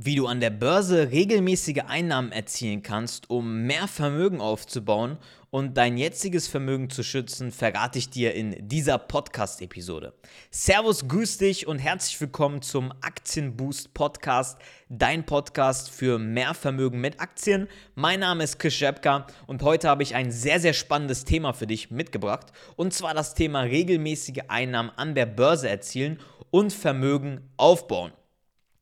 Wie 0.00 0.14
du 0.14 0.28
an 0.28 0.38
der 0.38 0.50
Börse 0.50 1.10
regelmäßige 1.10 1.80
Einnahmen 1.88 2.30
erzielen 2.30 2.84
kannst, 2.84 3.30
um 3.30 3.62
mehr 3.62 3.88
Vermögen 3.88 4.40
aufzubauen 4.40 5.18
und 5.50 5.76
dein 5.76 5.98
jetziges 5.98 6.46
Vermögen 6.46 6.88
zu 6.88 7.02
schützen, 7.02 7.50
verrate 7.50 7.98
ich 7.98 8.08
dir 8.08 8.32
in 8.32 8.68
dieser 8.68 8.96
Podcast-Episode. 8.98 10.14
Servus, 10.52 11.08
grüß 11.08 11.38
dich 11.38 11.66
und 11.66 11.80
herzlich 11.80 12.20
willkommen 12.20 12.62
zum 12.62 12.92
Aktienboost 13.00 13.92
Podcast, 13.92 14.60
dein 14.88 15.26
Podcast 15.26 15.90
für 15.90 16.20
mehr 16.20 16.54
Vermögen 16.54 17.00
mit 17.00 17.18
Aktien. 17.18 17.66
Mein 17.96 18.20
Name 18.20 18.44
ist 18.44 18.60
Chris 18.60 18.74
Schepka 18.74 19.26
und 19.48 19.64
heute 19.64 19.88
habe 19.88 20.04
ich 20.04 20.14
ein 20.14 20.30
sehr, 20.30 20.60
sehr 20.60 20.74
spannendes 20.74 21.24
Thema 21.24 21.54
für 21.54 21.66
dich 21.66 21.90
mitgebracht 21.90 22.52
und 22.76 22.94
zwar 22.94 23.14
das 23.14 23.34
Thema 23.34 23.62
regelmäßige 23.62 24.42
Einnahmen 24.46 24.90
an 24.90 25.16
der 25.16 25.26
Börse 25.26 25.68
erzielen 25.68 26.20
und 26.52 26.72
Vermögen 26.72 27.40
aufbauen. 27.56 28.12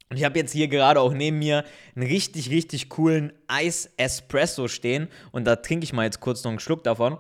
Und 0.09 0.17
ich 0.17 0.25
habe 0.25 0.39
jetzt 0.39 0.53
hier 0.53 0.69
gerade 0.69 1.01
auch 1.01 1.13
neben 1.13 1.39
mir 1.39 1.65
einen 1.95 2.07
richtig, 2.07 2.51
richtig 2.51 2.89
coolen 2.89 3.33
Eis-Espresso 3.49 4.69
stehen. 4.69 5.09
Und 5.33 5.45
da 5.45 5.57
trinke 5.57 5.85
ich 5.85 5.93
mal 5.93 6.05
jetzt 6.05 6.21
kurz 6.21 6.45
noch 6.45 6.51
einen 6.51 6.61
Schluck 6.61 6.85
davon. 6.85 7.19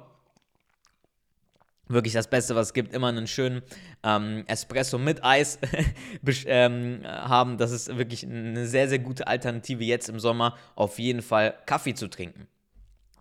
Wirklich 1.88 2.12
das 2.12 2.28
Beste, 2.28 2.54
was 2.54 2.68
es 2.68 2.74
gibt, 2.74 2.92
immer 2.92 3.08
einen 3.08 3.26
schönen 3.26 3.62
ähm, 4.02 4.44
Espresso 4.46 4.98
mit 4.98 5.24
Eis 5.24 5.58
ähm, 6.46 7.00
haben. 7.04 7.58
Das 7.58 7.70
ist 7.70 7.96
wirklich 7.96 8.24
eine 8.24 8.66
sehr, 8.66 8.88
sehr 8.88 8.98
gute 8.98 9.26
Alternative 9.26 9.84
jetzt 9.84 10.08
im 10.08 10.18
Sommer, 10.18 10.56
auf 10.74 10.98
jeden 10.98 11.22
Fall 11.22 11.54
Kaffee 11.66 11.94
zu 11.94 12.08
trinken. 12.08 12.48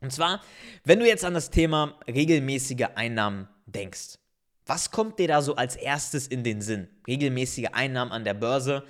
Und 0.01 0.11
zwar, 0.11 0.41
wenn 0.83 0.99
du 0.99 1.07
jetzt 1.07 1.25
an 1.25 1.33
das 1.33 1.49
Thema 1.49 1.95
regelmäßige 2.07 2.87
Einnahmen 2.95 3.47
denkst, 3.65 4.17
was 4.65 4.89
kommt 4.89 5.19
dir 5.19 5.27
da 5.27 5.41
so 5.41 5.55
als 5.55 5.75
erstes 5.75 6.27
in 6.27 6.43
den 6.43 6.61
Sinn? 6.61 6.87
Regelmäßige 7.07 7.67
Einnahmen 7.71 8.11
an 8.11 8.23
der 8.23 8.33
Börse 8.33 8.83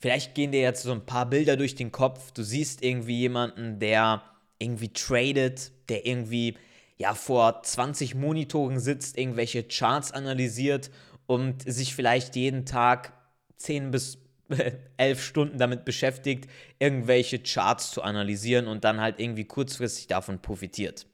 Vielleicht 0.00 0.34
gehen 0.34 0.50
dir 0.50 0.62
jetzt 0.62 0.82
so 0.82 0.92
ein 0.92 1.04
paar 1.04 1.28
Bilder 1.28 1.56
durch 1.58 1.74
den 1.74 1.92
Kopf. 1.92 2.32
Du 2.32 2.42
siehst 2.42 2.82
irgendwie 2.82 3.18
jemanden, 3.18 3.78
der 3.78 4.22
irgendwie 4.58 4.92
tradet, 4.92 5.72
der 5.90 6.06
irgendwie 6.06 6.56
ja 6.96 7.14
vor 7.14 7.62
20 7.62 8.14
Monitoren 8.14 8.80
sitzt, 8.80 9.18
irgendwelche 9.18 9.62
Charts 9.62 10.12
analysiert 10.12 10.90
und 11.26 11.70
sich 11.70 11.94
vielleicht 11.94 12.34
jeden 12.34 12.64
Tag 12.64 13.12
10 13.56 13.90
bis 13.90 14.18
11 14.96 15.22
Stunden 15.22 15.58
damit 15.58 15.84
beschäftigt, 15.84 16.48
irgendwelche 16.78 17.38
Charts 17.38 17.90
zu 17.90 18.02
analysieren 18.02 18.68
und 18.68 18.84
dann 18.84 19.00
halt 19.00 19.20
irgendwie 19.20 19.44
kurzfristig 19.44 20.06
davon 20.06 20.40
profitiert. 20.40 21.06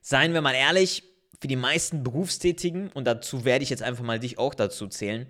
Seien 0.00 0.32
wir 0.32 0.42
mal 0.42 0.54
ehrlich, 0.54 1.02
für 1.40 1.48
die 1.48 1.56
meisten 1.56 2.04
Berufstätigen, 2.04 2.90
und 2.92 3.04
dazu 3.04 3.44
werde 3.44 3.64
ich 3.64 3.70
jetzt 3.70 3.82
einfach 3.82 4.04
mal 4.04 4.18
dich 4.20 4.38
auch 4.38 4.54
dazu 4.54 4.86
zählen, 4.86 5.26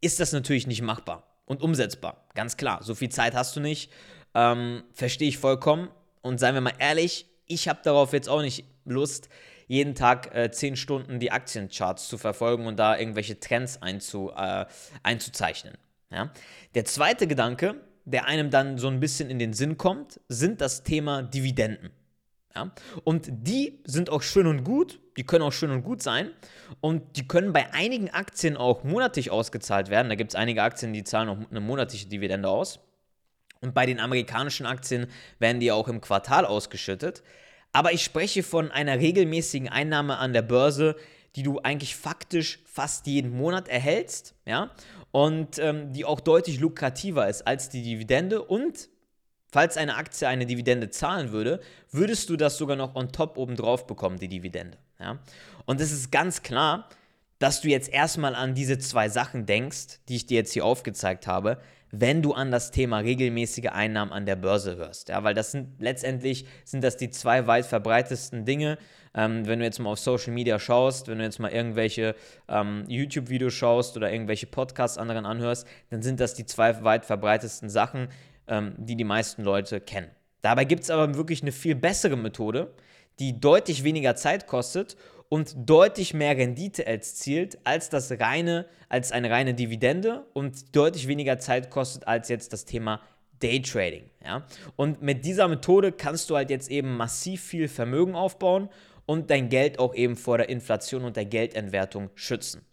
ist 0.00 0.20
das 0.20 0.32
natürlich 0.32 0.66
nicht 0.66 0.82
machbar 0.82 1.31
und 1.52 1.62
umsetzbar. 1.62 2.26
Ganz 2.34 2.56
klar. 2.56 2.82
So 2.82 2.94
viel 2.96 3.10
Zeit 3.10 3.34
hast 3.34 3.54
du 3.54 3.60
nicht. 3.60 3.92
Ähm, 4.34 4.82
Verstehe 4.92 5.28
ich 5.28 5.38
vollkommen. 5.38 5.88
Und 6.22 6.38
seien 6.38 6.54
wir 6.54 6.60
mal 6.60 6.74
ehrlich, 6.78 7.26
ich 7.46 7.68
habe 7.68 7.80
darauf 7.84 8.12
jetzt 8.12 8.28
auch 8.28 8.42
nicht 8.42 8.64
Lust, 8.84 9.28
jeden 9.68 9.94
Tag 9.94 10.34
äh, 10.34 10.50
10 10.50 10.76
Stunden 10.76 11.20
die 11.20 11.30
Aktiencharts 11.30 12.08
zu 12.08 12.18
verfolgen 12.18 12.66
und 12.66 12.78
da 12.78 12.98
irgendwelche 12.98 13.38
Trends 13.38 13.80
einzu, 13.80 14.32
äh, 14.36 14.66
einzuzeichnen. 15.02 15.74
Ja? 16.10 16.32
Der 16.74 16.84
zweite 16.84 17.26
Gedanke, 17.26 17.76
der 18.04 18.26
einem 18.26 18.50
dann 18.50 18.78
so 18.78 18.88
ein 18.88 19.00
bisschen 19.00 19.30
in 19.30 19.38
den 19.38 19.52
Sinn 19.52 19.78
kommt, 19.78 20.20
sind 20.28 20.60
das 20.60 20.82
Thema 20.82 21.22
Dividenden. 21.22 21.90
Ja? 22.54 22.70
Und 23.04 23.28
die 23.30 23.80
sind 23.84 24.10
auch 24.10 24.22
schön 24.22 24.46
und 24.46 24.64
gut, 24.64 25.00
die 25.16 25.24
können 25.24 25.44
auch 25.44 25.52
schön 25.52 25.70
und 25.70 25.82
gut 25.82 26.02
sein 26.02 26.30
und 26.80 27.16
die 27.16 27.26
können 27.26 27.52
bei 27.52 27.72
einigen 27.72 28.10
Aktien 28.10 28.56
auch 28.56 28.84
monatlich 28.84 29.30
ausgezahlt 29.30 29.90
werden. 29.90 30.08
Da 30.08 30.14
gibt 30.14 30.32
es 30.32 30.36
einige 30.36 30.62
Aktien, 30.62 30.92
die 30.92 31.04
zahlen 31.04 31.28
auch 31.28 31.38
eine 31.50 31.60
monatliche 31.60 32.08
Dividende 32.08 32.48
aus. 32.48 32.80
Und 33.60 33.74
bei 33.74 33.86
den 33.86 34.00
amerikanischen 34.00 34.66
Aktien 34.66 35.06
werden 35.38 35.60
die 35.60 35.70
auch 35.70 35.88
im 35.88 36.00
Quartal 36.00 36.44
ausgeschüttet. 36.44 37.22
Aber 37.72 37.92
ich 37.92 38.02
spreche 38.02 38.42
von 38.42 38.70
einer 38.70 38.98
regelmäßigen 38.98 39.68
Einnahme 39.68 40.18
an 40.18 40.32
der 40.32 40.42
Börse, 40.42 40.96
die 41.36 41.42
du 41.42 41.58
eigentlich 41.60 41.96
faktisch 41.96 42.58
fast 42.66 43.06
jeden 43.06 43.30
Monat 43.30 43.68
erhältst, 43.68 44.34
ja, 44.44 44.70
und 45.10 45.58
ähm, 45.58 45.92
die 45.92 46.04
auch 46.04 46.20
deutlich 46.20 46.60
lukrativer 46.60 47.28
ist 47.28 47.46
als 47.46 47.68
die 47.70 47.82
Dividende 47.82 48.42
und 48.42 48.88
Falls 49.52 49.76
eine 49.76 49.96
Aktie 49.96 50.26
eine 50.26 50.46
Dividende 50.46 50.88
zahlen 50.88 51.30
würde, 51.30 51.60
würdest 51.90 52.30
du 52.30 52.36
das 52.38 52.56
sogar 52.56 52.74
noch 52.74 52.94
on 52.94 53.12
top 53.12 53.36
obendrauf 53.36 53.86
bekommen, 53.86 54.18
die 54.18 54.28
Dividende. 54.28 54.78
Ja? 54.98 55.18
Und 55.66 55.78
es 55.82 55.92
ist 55.92 56.10
ganz 56.10 56.42
klar, 56.42 56.88
dass 57.38 57.60
du 57.60 57.68
jetzt 57.68 57.92
erstmal 57.92 58.34
an 58.34 58.54
diese 58.54 58.78
zwei 58.78 59.10
Sachen 59.10 59.44
denkst, 59.44 60.00
die 60.08 60.16
ich 60.16 60.24
dir 60.24 60.36
jetzt 60.36 60.54
hier 60.54 60.64
aufgezeigt 60.64 61.26
habe, 61.26 61.58
wenn 61.90 62.22
du 62.22 62.32
an 62.32 62.50
das 62.50 62.70
Thema 62.70 63.00
regelmäßige 63.00 63.66
Einnahmen 63.66 64.10
an 64.10 64.24
der 64.24 64.36
Börse 64.36 64.76
hörst. 64.76 65.10
Ja, 65.10 65.22
weil 65.22 65.34
das 65.34 65.52
sind 65.52 65.82
letztendlich 65.82 66.46
sind 66.64 66.82
das 66.82 66.96
die 66.96 67.10
zwei 67.10 67.46
weit 67.46 67.66
verbreitetsten 67.66 68.46
Dinge. 68.46 68.78
Ähm, 69.14 69.46
wenn 69.46 69.58
du 69.58 69.66
jetzt 69.66 69.78
mal 69.80 69.90
auf 69.90 69.98
Social 69.98 70.32
Media 70.32 70.58
schaust, 70.58 71.08
wenn 71.08 71.18
du 71.18 71.24
jetzt 71.24 71.38
mal 71.38 71.50
irgendwelche 71.52 72.14
ähm, 72.48 72.84
YouTube-Videos 72.88 73.52
schaust 73.52 73.98
oder 73.98 74.10
irgendwelche 74.10 74.46
Podcasts 74.46 74.96
anderen 74.96 75.26
anhörst, 75.26 75.66
dann 75.90 76.00
sind 76.00 76.20
das 76.20 76.32
die 76.32 76.46
zwei 76.46 76.82
weit 76.82 77.04
verbreitetsten 77.04 77.68
Sachen, 77.68 78.08
ähm, 78.48 78.74
die 78.78 78.96
die 78.96 79.04
meisten 79.04 79.42
Leute 79.42 79.80
kennen. 79.80 80.10
Dabei 80.40 80.64
gibt 80.64 80.82
es 80.82 80.90
aber 80.90 81.14
wirklich 81.14 81.42
eine 81.42 81.52
viel 81.52 81.74
bessere 81.74 82.16
Methode, 82.16 82.72
die 83.18 83.38
deutlich 83.38 83.84
weniger 83.84 84.16
Zeit 84.16 84.46
kostet 84.46 84.96
und 85.28 85.54
deutlich 85.56 86.12
mehr 86.12 86.36
Rendite 86.36 86.84
erzielt 86.84 87.58
als 87.64 87.88
das 87.88 88.10
reine, 88.20 88.66
als 88.88 89.12
eine 89.12 89.30
reine 89.30 89.54
Dividende 89.54 90.26
und 90.34 90.76
deutlich 90.76 91.08
weniger 91.08 91.38
Zeit 91.38 91.70
kostet 91.70 92.06
als 92.06 92.28
jetzt 92.28 92.52
das 92.52 92.64
Thema 92.64 93.00
Daytrading. 93.38 94.10
Ja? 94.24 94.46
Und 94.76 95.02
mit 95.02 95.24
dieser 95.24 95.48
Methode 95.48 95.92
kannst 95.92 96.28
du 96.30 96.36
halt 96.36 96.50
jetzt 96.50 96.70
eben 96.70 96.96
massiv 96.96 97.42
viel 97.42 97.68
Vermögen 97.68 98.14
aufbauen 98.14 98.68
und 99.06 99.30
dein 99.30 99.48
Geld 99.48 99.78
auch 99.78 99.94
eben 99.94 100.16
vor 100.16 100.38
der 100.38 100.48
Inflation 100.48 101.04
und 101.04 101.16
der 101.16 101.24
Geldentwertung 101.24 102.10
schützen. 102.14 102.64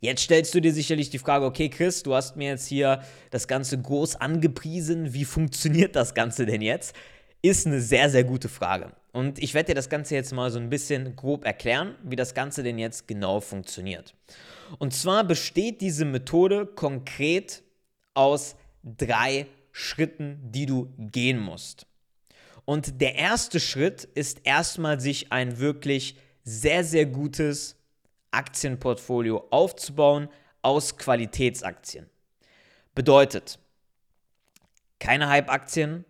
Jetzt 0.00 0.22
stellst 0.22 0.54
du 0.54 0.60
dir 0.60 0.72
sicherlich 0.72 1.08
die 1.10 1.18
Frage, 1.18 1.46
okay, 1.46 1.70
Chris, 1.70 2.02
du 2.02 2.14
hast 2.14 2.36
mir 2.36 2.50
jetzt 2.50 2.66
hier 2.66 3.02
das 3.30 3.48
Ganze 3.48 3.80
groß 3.80 4.16
angepriesen. 4.16 5.14
Wie 5.14 5.24
funktioniert 5.24 5.96
das 5.96 6.14
Ganze 6.14 6.44
denn 6.44 6.60
jetzt? 6.60 6.94
Ist 7.40 7.66
eine 7.66 7.80
sehr, 7.80 8.10
sehr 8.10 8.24
gute 8.24 8.48
Frage. 8.48 8.92
Und 9.12 9.42
ich 9.42 9.54
werde 9.54 9.68
dir 9.68 9.74
das 9.74 9.88
Ganze 9.88 10.14
jetzt 10.14 10.32
mal 10.34 10.50
so 10.50 10.58
ein 10.58 10.68
bisschen 10.68 11.16
grob 11.16 11.46
erklären, 11.46 11.94
wie 12.02 12.16
das 12.16 12.34
Ganze 12.34 12.62
denn 12.62 12.78
jetzt 12.78 13.08
genau 13.08 13.40
funktioniert. 13.40 14.14
Und 14.78 14.92
zwar 14.92 15.24
besteht 15.24 15.80
diese 15.80 16.04
Methode 16.04 16.66
konkret 16.66 17.62
aus 18.12 18.56
drei 18.84 19.46
Schritten, 19.72 20.38
die 20.42 20.66
du 20.66 20.92
gehen 20.98 21.38
musst. 21.38 21.86
Und 22.66 23.00
der 23.00 23.14
erste 23.14 23.60
Schritt 23.60 24.04
ist 24.04 24.40
erstmal 24.44 25.00
sich 25.00 25.32
ein 25.32 25.58
wirklich 25.58 26.18
sehr, 26.42 26.84
sehr 26.84 27.06
gutes 27.06 27.76
Aktienportfolio 28.36 29.46
aufzubauen 29.50 30.28
aus 30.62 30.96
Qualitätsaktien. 30.96 32.08
Bedeutet, 32.94 33.58
keine 34.98 35.28
Hype-Aktien, 35.28 36.04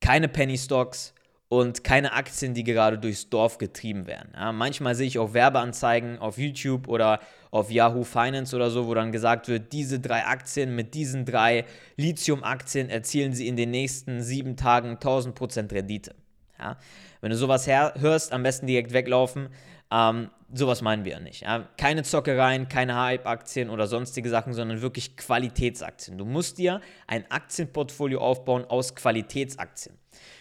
keine 0.00 0.28
Penny 0.28 0.58
Stocks 0.58 1.14
und 1.48 1.84
keine 1.84 2.14
Aktien, 2.14 2.54
die 2.54 2.64
gerade 2.64 2.98
durchs 2.98 3.28
Dorf 3.28 3.58
getrieben 3.58 4.06
werden. 4.06 4.32
Ja, 4.34 4.52
manchmal 4.52 4.94
sehe 4.94 5.06
ich 5.06 5.18
auch 5.18 5.34
Werbeanzeigen 5.34 6.18
auf 6.18 6.38
YouTube 6.38 6.88
oder 6.88 7.20
auf 7.50 7.70
Yahoo 7.70 8.04
Finance 8.04 8.56
oder 8.56 8.70
so, 8.70 8.86
wo 8.86 8.94
dann 8.94 9.12
gesagt 9.12 9.48
wird, 9.48 9.72
diese 9.74 10.00
drei 10.00 10.24
Aktien 10.24 10.74
mit 10.74 10.94
diesen 10.94 11.26
drei 11.26 11.66
Lithium-Aktien 11.96 12.88
erzielen 12.88 13.34
sie 13.34 13.48
in 13.48 13.56
den 13.56 13.70
nächsten 13.70 14.22
sieben 14.22 14.56
Tagen 14.56 14.96
1000% 14.96 15.70
Rendite. 15.70 16.14
Ja, 16.58 16.78
wenn 17.20 17.30
du 17.30 17.36
sowas 17.36 17.66
hörst, 17.66 18.32
am 18.32 18.42
besten 18.42 18.66
direkt 18.66 18.94
weglaufen. 18.94 19.50
Ähm, 19.90 20.30
sowas 20.52 20.82
meinen 20.82 21.04
wir 21.04 21.20
nicht. 21.20 21.42
Ja? 21.42 21.68
Keine 21.76 22.02
Zockereien, 22.02 22.68
keine 22.68 22.96
Hype-Aktien 22.96 23.70
oder 23.70 23.86
sonstige 23.86 24.28
Sachen, 24.28 24.52
sondern 24.52 24.82
wirklich 24.82 25.16
Qualitätsaktien. 25.16 26.18
Du 26.18 26.24
musst 26.24 26.58
dir 26.58 26.80
ein 27.06 27.30
Aktienportfolio 27.30 28.20
aufbauen 28.20 28.64
aus 28.64 28.94
Qualitätsaktien. 28.94 29.96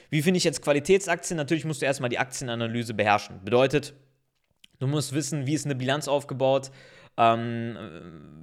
Wie 0.09 0.21
finde 0.21 0.37
ich 0.37 0.43
jetzt 0.43 0.61
Qualitätsaktien? 0.61 1.37
Natürlich 1.37 1.65
musst 1.65 1.81
du 1.81 1.85
erstmal 1.85 2.09
die 2.09 2.19
Aktienanalyse 2.19 2.93
beherrschen. 2.93 3.43
Bedeutet, 3.43 3.93
du 4.79 4.87
musst 4.87 5.13
wissen, 5.13 5.47
wie 5.47 5.53
ist 5.53 5.65
eine 5.65 5.75
Bilanz 5.75 6.07
aufgebaut, 6.07 6.71
ähm, 7.17 7.77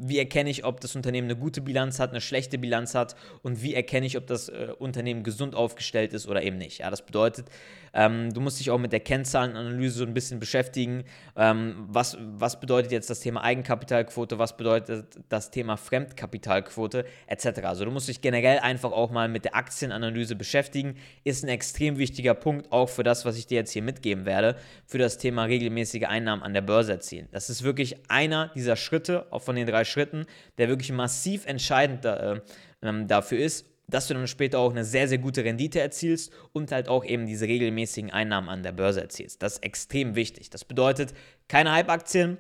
wie 0.01 0.19
erkenne 0.19 0.51
ich, 0.51 0.65
ob 0.65 0.81
das 0.81 0.95
Unternehmen 0.95 1.29
eine 1.29 1.39
gute 1.39 1.61
Bilanz 1.61 1.99
hat, 1.99 2.11
eine 2.11 2.21
schlechte 2.21 2.59
Bilanz 2.59 2.95
hat 2.95 3.17
und 3.43 3.63
wie 3.63 3.75
erkenne 3.75 4.07
ich, 4.07 4.17
ob 4.17 4.27
das 4.27 4.49
äh, 4.49 4.69
Unternehmen 4.79 5.23
gesund 5.23 5.55
aufgestellt 5.55 6.13
ist 6.13 6.29
oder 6.29 6.43
eben 6.43 6.59
nicht. 6.59 6.79
Ja, 6.79 6.91
das 6.91 7.05
bedeutet, 7.05 7.47
ähm, 7.95 8.33
du 8.33 8.41
musst 8.41 8.61
dich 8.61 8.71
auch 8.71 8.79
mit 8.79 8.93
der 8.93 9.01
Kennzahlenanalyse 9.01 9.99
so 9.99 10.05
ein 10.05 10.15
bisschen 10.15 10.39
beschäftigen. 10.39 11.05
Ähm, 11.37 11.87
was, 11.89 12.17
was 12.21 12.61
bedeutet 12.61 12.93
jetzt 12.93 13.11
das 13.11 13.21
Thema 13.21 13.43
Eigenkapitalquote? 13.43 14.39
Was 14.39 14.57
bedeutet 14.57 15.19
das 15.29 15.51
Thema 15.51 15.77
Fremdkapitalquote? 15.77 17.05
Etc. 17.27 17.47
Also 17.65 17.85
du 17.85 17.91
musst 17.91 18.09
dich 18.09 18.21
generell 18.21 18.59
einfach 18.59 18.93
auch 18.93 19.11
mal 19.11 19.29
mit 19.29 19.45
der 19.45 19.57
Aktienanalyse 19.57 20.37
beschäftigen. 20.37 20.97
Ist 21.25 21.45
ein 21.45 21.49
extrem 21.49 21.99
wichtiger 21.99 22.35
Punkt, 22.35 22.71
auch 22.73 22.89
für 22.89 23.03
das, 23.03 23.25
was 23.25 23.37
ich 23.37 23.47
dir 23.47 23.57
jetzt 23.57 23.73
hier 23.73 23.83
mitgeben 23.83 24.27
werde, 24.27 24.57
für 24.87 24.99
das 24.99 25.19
Thema 25.19 25.45
regelmäßige 25.45 26.05
Einnahmen 26.05 26.43
an 26.43 26.55
der 26.55 26.63
Börse 26.63 26.93
erzielen. 26.93 27.29
Das 27.33 27.51
ist 27.51 27.63
wirklich 27.63 27.97
einer 28.09 28.51
dieser 28.59 28.77
Schritte, 28.77 29.27
auch 29.31 29.43
von 29.43 29.57
den 29.57 29.67
drei 29.67 29.85
Schritten, 29.85 30.27
der 30.59 30.69
wirklich 30.69 30.93
massiv 30.93 31.47
entscheidend 31.47 32.05
äh, 32.05 32.41
ähm, 32.83 33.07
dafür 33.09 33.39
ist, 33.39 33.67
dass 33.89 34.07
du 34.07 34.15
dann 34.15 34.27
später 34.27 34.59
auch 34.59 34.71
eine 34.71 34.85
sehr, 34.85 35.09
sehr 35.09 35.19
gute 35.19 35.45
Rendite 35.45 35.81
erzielst 35.81 36.33
und 36.53 36.73
halt 36.73 36.89
auch 36.89 37.05
eben 37.05 37.27
diese 37.27 37.47
regelmäßigen 37.47 38.11
Einnahmen 38.11 38.49
an 38.49 38.63
der 38.63 38.73
Börse 38.73 39.01
erzielst. 39.01 39.43
Das 39.43 39.55
ist 39.55 39.65
extrem 39.65 40.15
wichtig. 40.15 40.51
Das 40.51 40.65
bedeutet, 40.65 41.15
keine 41.49 41.73
Hype-Aktien, 41.73 42.37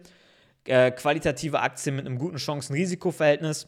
äh, 0.65 0.91
qualitative 0.91 1.61
Aktien 1.61 1.97
mit 1.97 2.07
einem 2.07 2.19
guten 2.19 2.37
Chancen-Risikoverhältnis, 2.37 3.67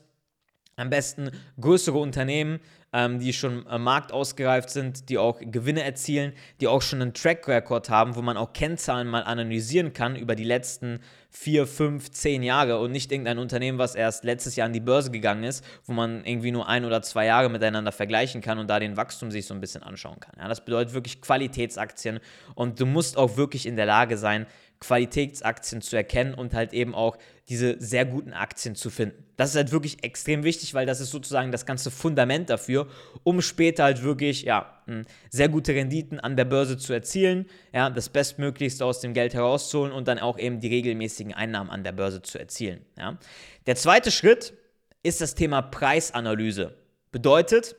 am 0.81 0.91
besten 0.91 1.31
größere 1.61 1.99
Unternehmen, 1.99 2.61
ähm, 2.93 3.21
die 3.21 3.33
schon 3.33 3.67
äh, 3.67 3.79
marktausgereift 3.79 4.71
sind, 4.71 5.09
die 5.09 5.19
auch 5.19 5.41
Gewinne 5.41 5.85
erzielen, 5.85 6.33
die 6.61 6.67
auch 6.67 6.83
schon 6.83 7.01
einen 7.01 7.15
Track-Record 7.15 7.89
haben, 7.89 8.17
wo 8.17 8.23
man 8.23 8.37
auch 8.37 8.53
Kennzahlen 8.53 9.07
mal 9.07 9.23
analysieren 9.23 9.93
kann 9.93 10.17
über 10.17 10.35
die 10.35 10.45
letzten 10.45 11.01
vier, 11.29 11.67
fünf, 11.69 12.11
zehn 12.11 12.43
Jahre 12.43 12.81
und 12.81 12.91
nicht 12.91 13.13
irgendein 13.13 13.39
Unternehmen, 13.39 13.79
was 13.79 13.95
erst 13.95 14.25
letztes 14.25 14.57
Jahr 14.57 14.67
an 14.67 14.73
die 14.73 14.81
Börse 14.81 15.13
gegangen 15.13 15.45
ist, 15.45 15.65
wo 15.85 15.93
man 15.93 16.25
irgendwie 16.25 16.51
nur 16.51 16.69
ein 16.69 16.85
oder 16.85 17.03
zwei 17.03 17.27
Jahre 17.27 17.49
miteinander 17.49 17.93
vergleichen 17.93 18.41
kann 18.41 18.59
und 18.59 18.69
da 18.69 18.81
den 18.81 18.97
Wachstum 18.97 19.31
sich 19.31 19.47
so 19.47 19.55
ein 19.55 19.61
bisschen 19.61 19.85
anschauen 19.85 20.19
kann. 20.19 20.35
Ja, 20.39 20.49
das 20.49 20.65
bedeutet 20.65 20.93
wirklich 20.93 21.21
Qualitätsaktien 21.21 22.19
und 22.57 22.81
du 22.81 22.87
musst 22.87 23.17
auch 23.17 23.37
wirklich 23.37 23.67
in 23.67 23.77
der 23.77 23.87
Lage 23.87 24.17
sein, 24.19 24.47
Qualitätsaktien 24.81 25.83
zu 25.83 25.95
erkennen 25.95 26.33
und 26.33 26.55
halt 26.55 26.73
eben 26.73 26.95
auch 26.95 27.19
diese 27.51 27.77
sehr 27.79 28.07
guten 28.07 28.33
Aktien 28.33 28.75
zu 28.75 28.89
finden. 28.89 29.25
Das 29.37 29.51
ist 29.51 29.57
halt 29.57 29.73
wirklich 29.73 30.03
extrem 30.03 30.43
wichtig, 30.43 30.73
weil 30.73 30.87
das 30.87 31.01
ist 31.01 31.11
sozusagen 31.11 31.53
das 31.53 31.67
ganze 31.67 31.91
Fundament 31.91 32.49
dafür, 32.49 32.87
um 33.23 33.43
später 33.43 33.85
halt 33.85 34.03
wirklich 34.03 34.43
ja, 34.43 34.83
sehr 35.29 35.51
gute 35.51 35.75
Renditen 35.75 36.19
an 36.19 36.37
der 36.37 36.47
Börse 36.47 36.79
zu 36.79 36.95
erzielen, 36.95 37.47
ja, 37.75 37.91
das 37.91 38.09
Bestmöglichste 38.09 38.85
aus 38.85 39.01
dem 39.01 39.13
Geld 39.13 39.35
herauszuholen 39.35 39.93
und 39.93 40.09
dann 40.09 40.19
auch 40.19 40.39
eben 40.39 40.61
die 40.61 40.69
regelmäßigen 40.69 41.35
Einnahmen 41.35 41.69
an 41.69 41.85
der 41.85 41.93
Börse 41.93 42.23
zu 42.23 42.39
erzielen. 42.39 42.85
Ja. 42.97 43.19
Der 43.67 43.77
zweite 43.77 44.11
Schritt 44.11 44.55
ist 45.03 45.21
das 45.21 45.35
Thema 45.35 45.61
Preisanalyse. 45.61 46.75
Bedeutet, 47.13 47.77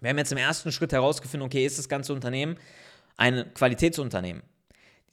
wir 0.00 0.10
haben 0.10 0.18
jetzt 0.18 0.32
im 0.32 0.38
ersten 0.38 0.72
Schritt 0.72 0.92
herausgefunden, 0.92 1.46
okay, 1.46 1.64
ist 1.64 1.78
das 1.78 1.88
ganze 1.88 2.12
Unternehmen 2.12 2.58
ein 3.16 3.54
Qualitätsunternehmen? 3.54 4.42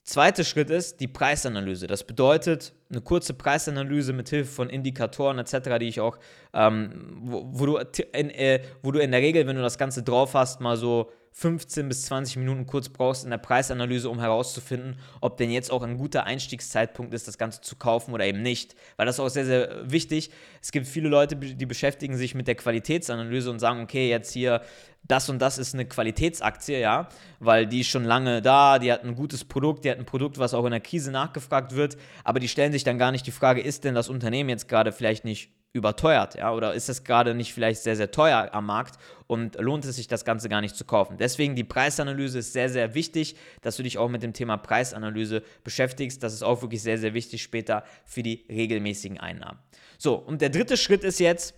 Zweiter 0.10 0.44
Schritt 0.44 0.72
ist 0.72 1.02
die 1.02 1.08
Preisanalyse. 1.08 1.86
Das 1.86 2.04
bedeutet 2.04 2.74
eine 2.90 3.00
kurze 3.00 3.36
Preisanalyse 3.36 4.12
mit 4.12 4.28
Hilfe 4.28 4.52
von 4.52 4.68
Indikatoren 4.68 5.38
etc., 5.38 5.78
die 5.80 5.88
ich 5.88 6.00
auch, 6.02 6.18
ähm, 6.52 7.20
wo, 7.22 7.44
wo, 7.52 7.66
du 7.68 7.78
in, 8.14 8.32
äh, 8.32 8.64
wo 8.82 8.92
du 8.92 8.98
in 8.98 9.12
der 9.12 9.22
Regel, 9.22 9.46
wenn 9.46 9.56
du 9.56 9.62
das 9.62 9.78
Ganze 9.78 10.02
drauf 10.02 10.34
hast, 10.34 10.62
mal 10.62 10.78
so 10.78 11.12
15 11.40 11.88
bis 11.88 12.04
20 12.04 12.36
Minuten 12.36 12.66
kurz 12.66 12.90
brauchst 12.90 13.24
in 13.24 13.30
der 13.30 13.38
Preisanalyse, 13.38 14.10
um 14.10 14.20
herauszufinden, 14.20 14.98
ob 15.22 15.38
denn 15.38 15.52
jetzt 15.52 15.72
auch 15.72 15.84
ein 15.84 15.98
guter 15.98 16.26
Einstiegszeitpunkt 16.26 17.14
ist, 17.14 17.30
das 17.30 17.38
Ganze 17.38 17.62
zu 17.62 17.78
kaufen 17.78 18.14
oder 18.14 18.26
eben 18.26 18.42
nicht. 18.42 18.76
Weil 18.98 19.06
das 19.06 19.16
ist 19.16 19.20
auch 19.22 19.30
sehr, 19.30 19.46
sehr 19.46 19.90
wichtig. 19.90 20.32
Es 20.62 20.74
gibt 20.74 20.86
viele 20.86 21.08
Leute, 21.08 21.38
die 21.38 21.66
beschäftigen 21.66 22.18
sich 22.18 22.36
mit 22.36 22.48
der 22.48 22.56
Qualitätsanalyse 22.56 23.50
und 23.50 23.60
sagen, 23.60 23.82
okay, 23.82 24.10
jetzt 24.10 24.34
hier 24.34 24.62
das 25.08 25.30
und 25.30 25.40
das 25.40 25.58
ist 25.58 25.74
eine 25.74 25.86
Qualitätsaktie, 25.86 26.78
ja, 26.78 27.08
weil 27.40 27.66
die 27.68 27.82
ist 27.82 27.88
schon 27.88 28.04
lange 28.04 28.42
da, 28.42 28.78
die 28.78 28.92
hat 28.92 29.06
ein 29.06 29.16
gutes 29.16 29.46
Produkt, 29.46 29.86
die 29.86 29.92
hat 29.92 29.98
ein 29.98 30.06
Produkt, 30.06 30.40
was 30.40 30.54
auch 30.54 30.66
in 30.66 30.72
der 30.72 30.82
Krise 30.82 31.10
nachgefragt 31.10 31.74
wird, 31.74 31.96
aber 32.26 32.42
die 32.42 32.50
stellen 32.50 32.74
sich 32.74 32.84
dann 32.84 32.98
gar 32.98 33.14
nicht 33.14 33.26
die 33.26 33.32
Frage, 33.32 33.62
ist 33.62 33.86
denn 33.86 33.96
das 33.96 34.10
Unternehmen 34.10 34.50
jetzt 34.50 34.68
gerade 34.68 34.92
vielleicht 34.92 35.24
nicht 35.24 35.52
überteuert, 35.72 36.36
ja, 36.36 36.52
oder 36.52 36.74
ist 36.74 36.90
es 36.90 37.04
gerade 37.04 37.36
nicht 37.36 37.54
vielleicht 37.54 37.84
sehr, 37.84 37.96
sehr 37.96 38.10
teuer 38.10 38.50
am 38.54 38.66
Markt 38.66 39.00
und 39.28 39.56
lohnt 39.60 39.86
es 39.86 39.98
sich 39.98 40.08
das 40.08 40.26
Ganze 40.26 40.50
gar 40.50 40.62
nicht 40.62 40.76
zu 40.76 40.84
kaufen. 40.84 41.18
Deswegen 41.18 41.56
die 41.56 41.64
Preisanalyse 41.64 42.40
ist 42.40 42.54
sehr, 42.54 42.70
sehr 42.70 42.96
wichtig, 42.96 43.36
dass 43.62 43.78
du 43.78 43.84
dich 43.84 44.00
auch 44.00 44.10
mit 44.10 44.24
dem 44.24 44.34
Thema 44.34 44.58
Preisanalyse 44.58 45.44
beschäftigst. 45.64 46.24
Das 46.24 46.34
ist 46.34 46.42
auch 46.42 46.64
wirklich 46.64 46.82
sehr, 46.82 46.98
sehr 46.98 47.14
wichtig 47.14 47.44
später 47.44 47.84
für 48.06 48.24
die 48.24 48.46
regelmäßigen 48.50 49.20
Einnahmen. 49.20 49.60
So, 50.00 50.16
und 50.16 50.42
der 50.42 50.50
dritte 50.50 50.76
Schritt 50.76 51.04
ist 51.04 51.20
jetzt, 51.20 51.54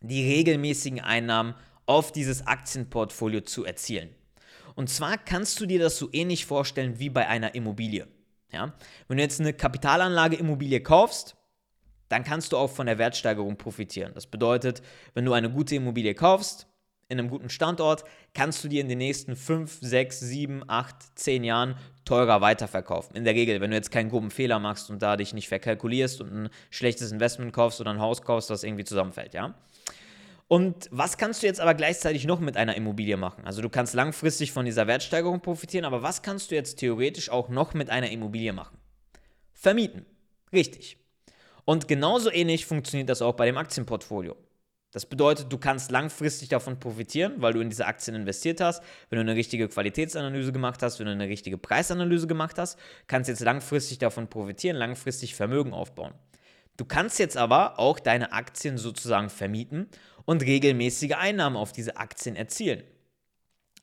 die 0.00 0.28
regelmäßigen 0.28 1.00
Einnahmen 1.00 1.54
auf 1.86 2.10
dieses 2.10 2.46
Aktienportfolio 2.46 3.42
zu 3.42 3.64
erzielen. 3.64 4.10
Und 4.74 4.90
zwar 4.90 5.16
kannst 5.16 5.60
du 5.60 5.66
dir 5.66 5.78
das 5.78 5.96
so 5.96 6.08
ähnlich 6.12 6.46
vorstellen 6.46 6.98
wie 6.98 7.10
bei 7.10 7.28
einer 7.28 7.54
Immobilie. 7.54 8.08
Ja? 8.50 8.74
Wenn 9.06 9.18
du 9.18 9.22
jetzt 9.22 9.38
eine 9.38 9.52
Kapitalanlage 9.52 10.36
Immobilie 10.36 10.80
kaufst, 10.80 11.36
dann 12.12 12.24
kannst 12.24 12.52
du 12.52 12.58
auch 12.58 12.70
von 12.70 12.86
der 12.86 12.98
Wertsteigerung 12.98 13.56
profitieren. 13.56 14.12
Das 14.14 14.26
bedeutet, 14.26 14.82
wenn 15.14 15.24
du 15.24 15.32
eine 15.32 15.50
gute 15.50 15.74
Immobilie 15.74 16.14
kaufst, 16.14 16.66
in 17.08 17.18
einem 17.18 17.28
guten 17.28 17.50
Standort, 17.50 18.04
kannst 18.34 18.62
du 18.64 18.68
dir 18.68 18.80
in 18.80 18.88
den 18.88 18.98
nächsten 18.98 19.36
5, 19.36 19.78
6, 19.80 20.20
7, 20.20 20.64
8, 20.66 20.94
10 21.14 21.44
Jahren 21.44 21.76
teurer 22.04 22.40
weiterverkaufen. 22.40 23.16
In 23.16 23.24
der 23.24 23.34
Regel, 23.34 23.60
wenn 23.60 23.70
du 23.70 23.76
jetzt 23.76 23.90
keinen 23.90 24.10
groben 24.10 24.30
Fehler 24.30 24.58
machst 24.58 24.90
und 24.90 25.02
da 25.02 25.16
dich 25.16 25.34
nicht 25.34 25.48
verkalkulierst 25.48 26.20
und 26.20 26.32
ein 26.32 26.50
schlechtes 26.70 27.12
Investment 27.12 27.52
kaufst 27.52 27.80
oder 27.80 27.90
ein 27.90 28.00
Haus 28.00 28.22
kaufst, 28.22 28.50
das 28.50 28.62
irgendwie 28.62 28.84
zusammenfällt, 28.84 29.34
ja. 29.34 29.54
Und 30.48 30.88
was 30.90 31.16
kannst 31.16 31.42
du 31.42 31.46
jetzt 31.46 31.60
aber 31.60 31.72
gleichzeitig 31.72 32.26
noch 32.26 32.40
mit 32.40 32.58
einer 32.58 32.76
Immobilie 32.76 33.16
machen? 33.16 33.46
Also 33.46 33.62
du 33.62 33.70
kannst 33.70 33.94
langfristig 33.94 34.52
von 34.52 34.66
dieser 34.66 34.86
Wertsteigerung 34.86 35.40
profitieren, 35.40 35.86
aber 35.86 36.02
was 36.02 36.20
kannst 36.20 36.50
du 36.50 36.54
jetzt 36.54 36.78
theoretisch 36.78 37.30
auch 37.30 37.48
noch 37.48 37.72
mit 37.72 37.88
einer 37.88 38.10
Immobilie 38.10 38.52
machen? 38.52 38.76
Vermieten. 39.54 40.04
Richtig. 40.52 40.98
Und 41.64 41.88
genauso 41.88 42.30
ähnlich 42.30 42.66
funktioniert 42.66 43.08
das 43.08 43.22
auch 43.22 43.34
bei 43.34 43.46
dem 43.46 43.56
Aktienportfolio. 43.56 44.36
Das 44.92 45.06
bedeutet, 45.06 45.50
du 45.50 45.56
kannst 45.56 45.90
langfristig 45.90 46.50
davon 46.50 46.78
profitieren, 46.78 47.36
weil 47.38 47.54
du 47.54 47.60
in 47.60 47.70
diese 47.70 47.86
Aktien 47.86 48.14
investiert 48.14 48.60
hast. 48.60 48.82
Wenn 49.08 49.16
du 49.16 49.22
eine 49.22 49.34
richtige 49.34 49.66
Qualitätsanalyse 49.68 50.52
gemacht 50.52 50.82
hast, 50.82 50.98
wenn 50.98 51.06
du 51.06 51.12
eine 51.12 51.28
richtige 51.28 51.56
Preisanalyse 51.56 52.26
gemacht 52.26 52.58
hast, 52.58 52.78
kannst 53.06 53.28
du 53.28 53.32
jetzt 53.32 53.40
langfristig 53.40 53.98
davon 53.98 54.28
profitieren, 54.28 54.76
langfristig 54.76 55.34
Vermögen 55.34 55.72
aufbauen. 55.72 56.12
Du 56.76 56.84
kannst 56.84 57.18
jetzt 57.18 57.38
aber 57.38 57.78
auch 57.78 58.00
deine 58.00 58.32
Aktien 58.32 58.76
sozusagen 58.76 59.30
vermieten 59.30 59.88
und 60.26 60.42
regelmäßige 60.42 61.12
Einnahmen 61.12 61.56
auf 61.56 61.72
diese 61.72 61.96
Aktien 61.96 62.36
erzielen. 62.36 62.82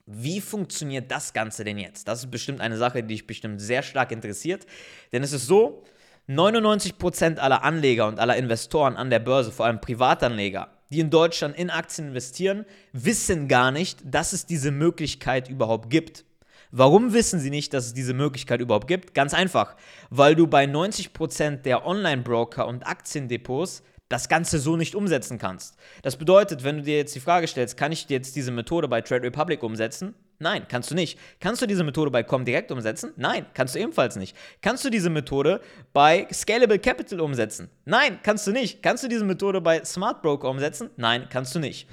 Wie 0.05 0.41
funktioniert 0.41 1.11
das 1.11 1.33
Ganze 1.33 1.63
denn 1.63 1.77
jetzt? 1.77 2.07
Das 2.07 2.19
ist 2.19 2.31
bestimmt 2.31 2.61
eine 2.61 2.77
Sache, 2.77 3.01
die 3.01 3.15
dich 3.15 3.27
bestimmt 3.27 3.61
sehr 3.61 3.83
stark 3.83 4.11
interessiert. 4.11 4.65
Denn 5.11 5.23
es 5.23 5.33
ist 5.33 5.47
so, 5.47 5.83
99% 6.29 7.39
aller 7.39 7.63
Anleger 7.63 8.07
und 8.07 8.19
aller 8.19 8.37
Investoren 8.37 8.95
an 8.95 9.09
der 9.09 9.17
Börse, 9.17 9.51
vor 9.51 9.65
allem 9.65 9.81
Privatanleger, 9.81 10.69
die 10.91 10.99
in 10.99 11.09
Deutschland 11.09 11.57
in 11.57 11.71
Aktien 11.71 12.09
investieren, 12.09 12.65
wissen 12.93 13.47
gar 13.47 13.71
nicht, 13.71 14.01
dass 14.05 14.31
es 14.31 14.45
diese 14.45 14.69
Möglichkeit 14.69 15.49
überhaupt 15.49 15.89
gibt. 15.89 16.25
Warum 16.71 17.13
wissen 17.13 17.39
sie 17.39 17.49
nicht, 17.49 17.73
dass 17.73 17.87
es 17.87 17.93
diese 17.95 18.13
Möglichkeit 18.13 18.61
überhaupt 18.61 18.87
gibt? 18.87 19.15
Ganz 19.15 19.33
einfach, 19.33 19.75
weil 20.11 20.35
du 20.35 20.45
bei 20.45 20.65
90% 20.65 21.63
der 21.63 21.87
Online-Broker 21.87 22.67
und 22.67 22.85
Aktiendepots 22.85 23.81
das 24.07 24.29
Ganze 24.29 24.59
so 24.59 24.77
nicht 24.77 24.93
umsetzen 24.93 25.39
kannst. 25.39 25.77
Das 26.03 26.17
bedeutet, 26.17 26.63
wenn 26.63 26.77
du 26.77 26.83
dir 26.83 26.97
jetzt 26.97 27.15
die 27.15 27.19
Frage 27.19 27.47
stellst, 27.47 27.75
kann 27.75 27.91
ich 27.91 28.07
jetzt 28.09 28.35
diese 28.35 28.51
Methode 28.51 28.87
bei 28.87 29.01
Trade 29.01 29.23
Republic 29.23 29.63
umsetzen? 29.63 30.13
Nein, 30.41 30.65
kannst 30.69 30.89
du 30.89 30.95
nicht. 30.95 31.19
Kannst 31.41 31.61
du 31.61 31.67
diese 31.67 31.83
Methode 31.83 32.11
bei 32.11 32.23
Comdirect 32.23 32.71
umsetzen? 32.71 33.11
Nein, 33.17 33.45
kannst 33.53 33.75
du 33.75 33.79
ebenfalls 33.79 34.15
nicht. 34.15 34.37
Kannst 34.61 34.85
du 34.85 34.89
diese 34.89 35.09
Methode 35.09 35.59
bei 35.91 36.27
Scalable 36.31 36.79
Capital 36.79 37.19
umsetzen? 37.19 37.69
Nein, 37.83 38.19
kannst 38.23 38.47
du 38.47 38.53
nicht. 38.53 38.81
Kannst 38.81 39.03
du 39.03 39.09
diese 39.09 39.25
Methode 39.25 39.59
bei 39.59 39.83
Smart 39.83 40.21
Broker 40.21 40.49
umsetzen? 40.49 40.91
Nein, 40.95 41.27
kannst 41.29 41.53
du 41.55 41.59
nicht. 41.59 41.89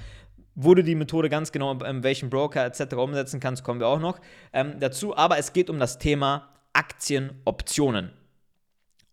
Wo 0.55 0.73
du 0.73 0.83
die 0.83 0.95
Methode 0.95 1.29
ganz 1.29 1.51
genau 1.51 1.73
in 1.73 2.03
welchem 2.03 2.29
Broker 2.29 2.65
etc. 2.65 2.93
umsetzen 2.95 3.41
kannst, 3.41 3.65
kommen 3.65 3.81
wir 3.81 3.87
auch 3.87 3.99
noch 3.99 4.19
ähm, 4.53 4.79
dazu. 4.79 5.15
Aber 5.15 5.37
es 5.37 5.51
geht 5.51 5.69
um 5.69 5.77
das 5.77 5.99
Thema 5.99 6.49
Aktienoptionen. 6.71 8.13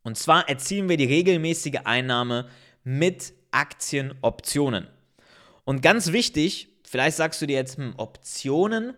Und 0.05 0.17
zwar 0.17 0.49
erzielen 0.49 0.89
wir 0.89 0.97
die 0.97 1.07
regelmäßige 1.07 1.81
Einnahme 1.85 2.49
mit 2.85 3.33
Aktienoptionen. 3.51 4.87
Und 5.65 5.83
ganz 5.83 6.13
wichtig, 6.13 6.69
vielleicht 6.87 7.17
sagst 7.17 7.43
du 7.43 7.47
dir 7.47 7.57
jetzt, 7.57 7.79
hm, 7.79 7.95
Optionen, 7.97 8.95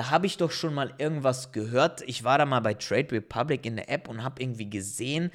da 0.00 0.08
habe 0.08 0.26
ich 0.26 0.38
doch 0.38 0.50
schon 0.50 0.72
mal 0.72 0.94
irgendwas 0.96 1.52
gehört. 1.52 2.00
Ich 2.06 2.24
war 2.24 2.38
da 2.38 2.46
mal 2.46 2.60
bei 2.60 2.72
Trade 2.72 3.12
Republic 3.12 3.66
in 3.66 3.76
der 3.76 3.90
App 3.90 4.08
und 4.08 4.24
habe 4.24 4.40
irgendwie 4.40 4.70
gesehen, 4.70 5.30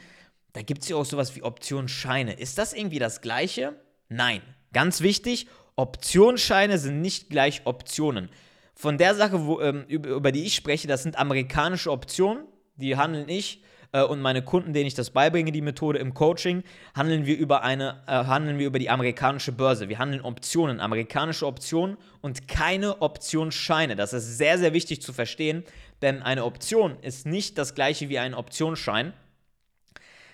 da 0.53 0.63
gibt 0.63 0.81
es 0.81 0.89
ja 0.89 0.95
auch 0.95 1.05
sowas 1.05 1.36
wie 1.36 1.43
Optionsscheine. 1.43 2.34
Ist 2.34 2.57
das 2.57 2.74
irgendwie 2.74 2.98
das 2.98 3.22
gleiche? 3.22 3.75
Nein. 4.10 4.41
Ganz 4.74 5.01
wichtig, 5.01 5.45
Optionsscheine 5.75 6.79
sind 6.79 7.00
nicht 7.00 7.29
gleich 7.29 7.62
Optionen. 7.65 8.29
Von 8.74 8.98
der 8.98 9.13
Sache, 9.13 9.45
wo, 9.45 9.62
ähm, 9.62 9.86
über, 9.88 10.10
über 10.10 10.31
die 10.31 10.45
ich 10.45 10.55
spreche, 10.55 10.88
das 10.88 11.03
sind 11.03 11.19
amerikanische 11.19 11.91
Optionen, 11.91 12.45
die 12.75 12.98
handeln 12.98 13.29
ich 13.29 13.62
äh, 13.95 14.03
und 14.03 14.21
meine 14.21 14.41
Kunden, 14.41 14.73
denen 14.73 14.87
ich 14.87 14.93
das 14.93 15.09
beibringe, 15.09 15.51
die 15.53 15.61
Methode 15.61 15.99
im 15.99 16.13
Coaching, 16.13 16.63
handeln 16.93 17.25
wir 17.25 17.37
über 17.37 17.63
eine, 17.63 18.01
äh, 18.07 18.11
handeln 18.11 18.59
wir 18.59 18.67
über 18.67 18.77
die 18.77 18.89
amerikanische 18.89 19.53
Börse. 19.53 19.87
Wir 19.87 19.99
handeln 19.99 20.21
Optionen, 20.21 20.81
amerikanische 20.81 21.47
Optionen 21.47 21.97
und 22.21 22.49
keine 22.49 23.01
Optionsscheine. 23.01 23.95
Das 23.95 24.11
ist 24.11 24.37
sehr, 24.37 24.57
sehr 24.57 24.73
wichtig 24.73 25.01
zu 25.01 25.13
verstehen, 25.13 25.63
denn 26.01 26.21
eine 26.21 26.43
Option 26.43 26.97
ist 27.01 27.25
nicht 27.25 27.57
das 27.57 27.73
gleiche 27.73 28.09
wie 28.09 28.19
ein 28.19 28.33
Optionsschein. 28.33 29.13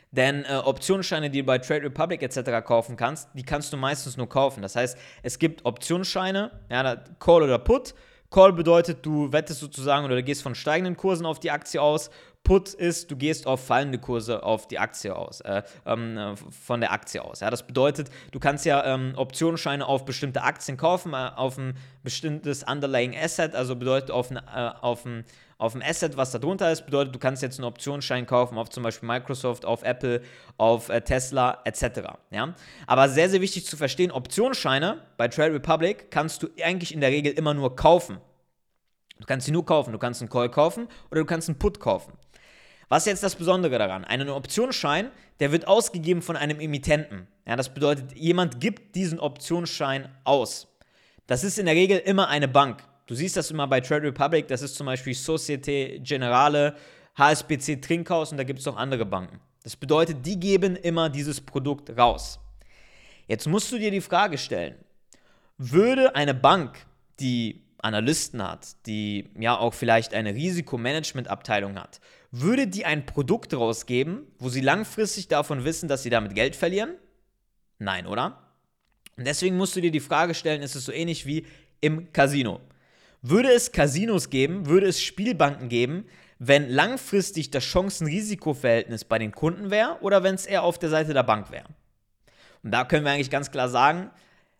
Denn 0.10 0.44
äh, 0.44 0.56
Optionsscheine, 0.56 1.30
die 1.30 1.40
du 1.40 1.46
bei 1.46 1.60
Trade 1.60 1.84
Republic 1.84 2.24
etc. 2.24 2.66
kaufen 2.66 2.98
kannst, 2.98 3.30
die 3.36 3.44
kannst 3.44 3.72
du 3.72 3.78
meistens 3.78 4.18
nur 4.18 4.28
kaufen. 4.28 4.62
Das 4.64 4.76
heißt, 4.76 4.98
es 5.22 5.38
gibt 5.38 5.66
Optionsscheine, 5.66 6.52
ja, 6.70 6.98
Call 7.20 7.44
oder 7.44 7.60
Put. 7.60 7.94
Call 8.32 8.54
bedeutet, 8.54 9.06
du 9.06 9.32
wettest 9.34 9.60
sozusagen 9.60 10.06
oder 10.06 10.16
du 10.16 10.24
gehst 10.24 10.42
von 10.42 10.56
steigenden 10.56 10.96
Kursen 10.96 11.26
auf 11.26 11.42
die 11.42 11.52
Aktie 11.52 11.82
aus. 11.82 12.10
Put 12.44 12.74
ist, 12.74 13.12
du 13.12 13.16
gehst 13.16 13.48
auf 13.48 13.66
fallende 13.66 14.00
Kurse 14.00 14.44
auf 14.44 14.68
die 14.68 14.80
Aktie 14.80 15.16
aus, 15.16 15.42
äh, 15.42 15.62
ähm, 15.86 16.36
von 16.50 16.82
der 16.82 16.92
Aktie 16.92 17.24
aus. 17.24 17.40
Ja, 17.40 17.50
das 17.50 17.66
bedeutet, 17.66 18.10
du 18.32 18.40
kannst 18.40 18.66
ja 18.66 18.84
ähm, 18.84 19.14
Optionsscheine 19.16 19.86
auf 19.86 20.06
bestimmte 20.06 20.42
Aktien 20.42 20.76
kaufen, 20.76 21.14
äh, 21.14 21.32
auf 21.36 21.58
ein 21.58 21.78
bestimmtes 22.04 22.64
Underlying 22.64 23.16
Asset, 23.16 23.56
also 23.56 23.76
bedeutet 23.76 24.12
auf 24.12 24.32
ein, 24.32 24.38
äh, 24.38 24.72
auf 24.82 25.06
ein 25.06 25.26
auf 25.62 25.76
ein 25.76 25.84
Asset, 25.84 26.18
was 26.18 26.32
da 26.32 26.40
drunter 26.40 26.72
ist, 26.72 26.88
bedeutet, 26.88 27.14
du 27.14 27.20
kannst 27.20 27.44
jetzt 27.44 27.60
einen 27.60 27.68
Optionsschein 27.68 28.26
kaufen 28.26 28.58
auf 28.58 28.70
zum 28.70 28.82
Beispiel 28.82 29.06
Microsoft, 29.08 29.64
auf 29.64 29.84
Apple, 29.84 30.24
auf 30.58 30.90
äh, 30.90 31.02
Tesla 31.02 31.60
etc. 31.66 32.02
Ja? 32.32 32.56
Aber 32.88 33.10
sehr, 33.10 33.30
sehr 33.30 33.42
wichtig 33.42 33.68
zu 33.68 33.78
verstehen, 33.78 34.12
Optionsscheine 34.12 35.04
bei 35.18 35.28
Trade 35.28 35.54
Republic 35.54 36.10
kannst 36.10 36.42
du 36.42 36.48
eigentlich 36.64 36.96
in 36.96 37.00
der 37.00 37.12
Regel 37.12 37.32
immer 37.34 37.54
nur 37.54 37.76
kaufen. 37.76 38.18
Du 39.22 39.28
kannst 39.28 39.46
sie 39.46 39.52
nur 39.52 39.66
kaufen. 39.66 39.94
Du 39.94 40.00
kannst 40.00 40.22
einen 40.22 40.30
Call 40.30 40.50
kaufen 40.50 40.88
oder 41.10 41.22
du 41.22 41.26
kannst 41.26 41.48
einen 41.48 41.60
Put 41.60 41.80
kaufen. 41.80 42.14
Was 42.90 43.04
ist 43.04 43.12
jetzt 43.12 43.24
das 43.24 43.36
Besondere 43.36 43.78
daran? 43.78 44.04
Einen 44.04 44.28
Optionsschein, 44.28 45.12
der 45.40 45.54
wird 45.54 45.66
ausgegeben 45.66 46.22
von 46.22 46.36
einem 46.36 46.60
Emittenten. 46.60 47.28
Ja, 47.48 47.56
das 47.56 47.74
bedeutet, 47.74 48.14
jemand 48.18 48.60
gibt 48.60 48.96
diesen 48.96 49.18
Optionsschein 49.20 50.10
aus. 50.26 50.68
Das 51.26 51.46
ist 51.46 51.58
in 51.58 51.68
der 51.68 51.76
Regel 51.76 52.00
immer 52.00 52.28
eine 52.28 52.50
Bank. 52.50 52.84
Du 53.06 53.16
siehst 53.16 53.38
das 53.38 53.50
immer 53.50 53.68
bei 53.68 53.80
Trade 53.80 54.08
Republic, 54.08 54.48
das 54.48 54.62
ist 54.62 54.76
zum 54.76 54.88
Beispiel 54.88 55.14
Societe 55.14 56.00
Generale, 56.02 56.76
HSBC 57.18 57.82
Trinkhaus 57.82 58.32
und 58.32 58.38
da 58.38 58.44
gibt 58.44 58.60
es 58.60 58.66
noch 58.66 58.76
andere 58.76 59.06
Banken. 59.06 59.40
Das 59.64 59.76
bedeutet, 59.76 60.26
die 60.26 60.40
geben 60.40 60.76
immer 60.76 61.10
dieses 61.10 61.40
Produkt 61.40 61.98
raus. 61.98 62.40
Jetzt 63.28 63.48
musst 63.48 63.72
du 63.72 63.78
dir 63.78 63.92
die 63.92 64.02
Frage 64.02 64.38
stellen, 64.38 64.76
würde 65.58 66.16
eine 66.16 66.34
Bank, 66.34 66.86
die 67.20 67.64
Analysten 67.84 68.42
hat, 68.42 68.86
die 68.86 69.30
ja 69.40 69.58
auch 69.58 69.74
vielleicht 69.74 70.14
eine 70.14 70.34
Risikomanagementabteilung 70.34 71.80
hat, 71.80 72.00
würde 72.32 72.68
die 72.68 72.86
ein 72.86 73.06
Produkt 73.06 73.54
rausgeben, 73.54 74.28
wo 74.40 74.50
sie 74.50 74.62
langfristig 74.62 75.28
davon 75.28 75.66
wissen, 75.66 75.90
dass 75.90 76.04
sie 76.04 76.10
damit 76.10 76.36
Geld 76.36 76.56
verlieren? 76.56 76.96
Nein, 77.80 78.08
oder? 78.08 78.38
Und 79.18 79.28
deswegen 79.28 79.58
musst 79.58 79.76
du 79.76 79.82
dir 79.82 79.92
die 79.92 80.00
Frage 80.00 80.34
stellen, 80.34 80.62
ist 80.62 80.76
es 80.76 80.86
so 80.86 80.92
ähnlich 80.92 81.26
wie 81.26 81.46
im 81.82 82.14
Casino. 82.14 82.62
Würde 83.22 83.52
es 83.52 83.72
Casinos 83.72 84.30
geben, 84.30 84.68
würde 84.68 84.88
es 84.88 85.02
Spielbanken 85.02 85.70
geben, 85.70 86.06
wenn 86.40 86.70
langfristig 86.70 87.52
das 87.52 87.64
Chancen-Risiko-Verhältnis 87.66 89.06
bei 89.06 89.20
den 89.20 89.32
Kunden 89.32 89.70
wäre 89.70 89.98
oder 90.02 90.24
wenn 90.24 90.36
es 90.36 90.46
eher 90.46 90.64
auf 90.64 90.80
der 90.80 90.90
Seite 90.90 91.14
der 91.14 91.24
Bank 91.24 91.52
wäre? 91.52 91.68
Und 92.64 92.72
da 92.72 92.86
können 92.86 93.06
wir 93.06 93.12
eigentlich 93.12 93.30
ganz 93.30 93.52
klar 93.52 93.70
sagen, 93.70 94.10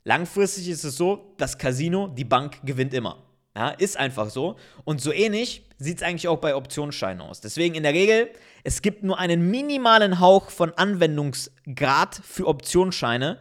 langfristig 0.04 0.70
ist 0.70 0.84
es 0.84 0.96
so, 0.96 1.34
das 1.38 1.58
Casino, 1.58 2.08
die 2.08 2.26
Bank 2.26 2.60
gewinnt 2.64 2.94
immer. 2.94 3.24
Ja, 3.56 3.70
ist 3.70 3.98
einfach 3.98 4.30
so. 4.30 4.56
Und 4.86 5.02
so 5.02 5.12
ähnlich 5.12 5.66
sieht 5.78 5.98
es 5.98 6.04
eigentlich 6.04 6.30
auch 6.30 6.40
bei 6.40 6.56
Optionsscheinen 6.56 7.22
aus. 7.22 7.42
Deswegen 7.42 7.76
in 7.76 7.84
der 7.84 7.94
Regel, 7.94 8.30
es 8.64 8.82
gibt 8.82 9.04
nur 9.04 9.20
einen 9.20 9.52
minimalen 9.52 10.20
Hauch 10.22 10.50
von 10.52 10.72
Anwendungsgrad 10.74 12.22
für 12.24 12.48
Optionsscheine. 12.48 13.40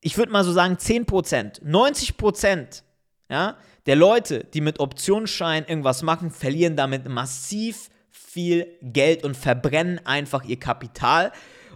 Ich 0.00 0.18
würde 0.18 0.32
mal 0.32 0.44
so 0.44 0.52
sagen 0.52 0.74
10%. 0.74 1.62
90% 1.62 2.82
ja, 3.30 3.56
der 3.86 3.96
Leute, 3.96 4.44
die 4.44 4.60
mit 4.60 4.80
Optionsscheinen 4.80 5.68
irgendwas 5.68 6.02
machen, 6.02 6.30
verlieren 6.30 6.76
damit 6.76 7.08
massiv 7.08 7.90
viel 8.10 8.66
Geld 8.82 9.22
und 9.24 9.36
verbrennen 9.36 10.00
einfach 10.06 10.44
ihr 10.44 10.58
Kapital. 10.58 11.32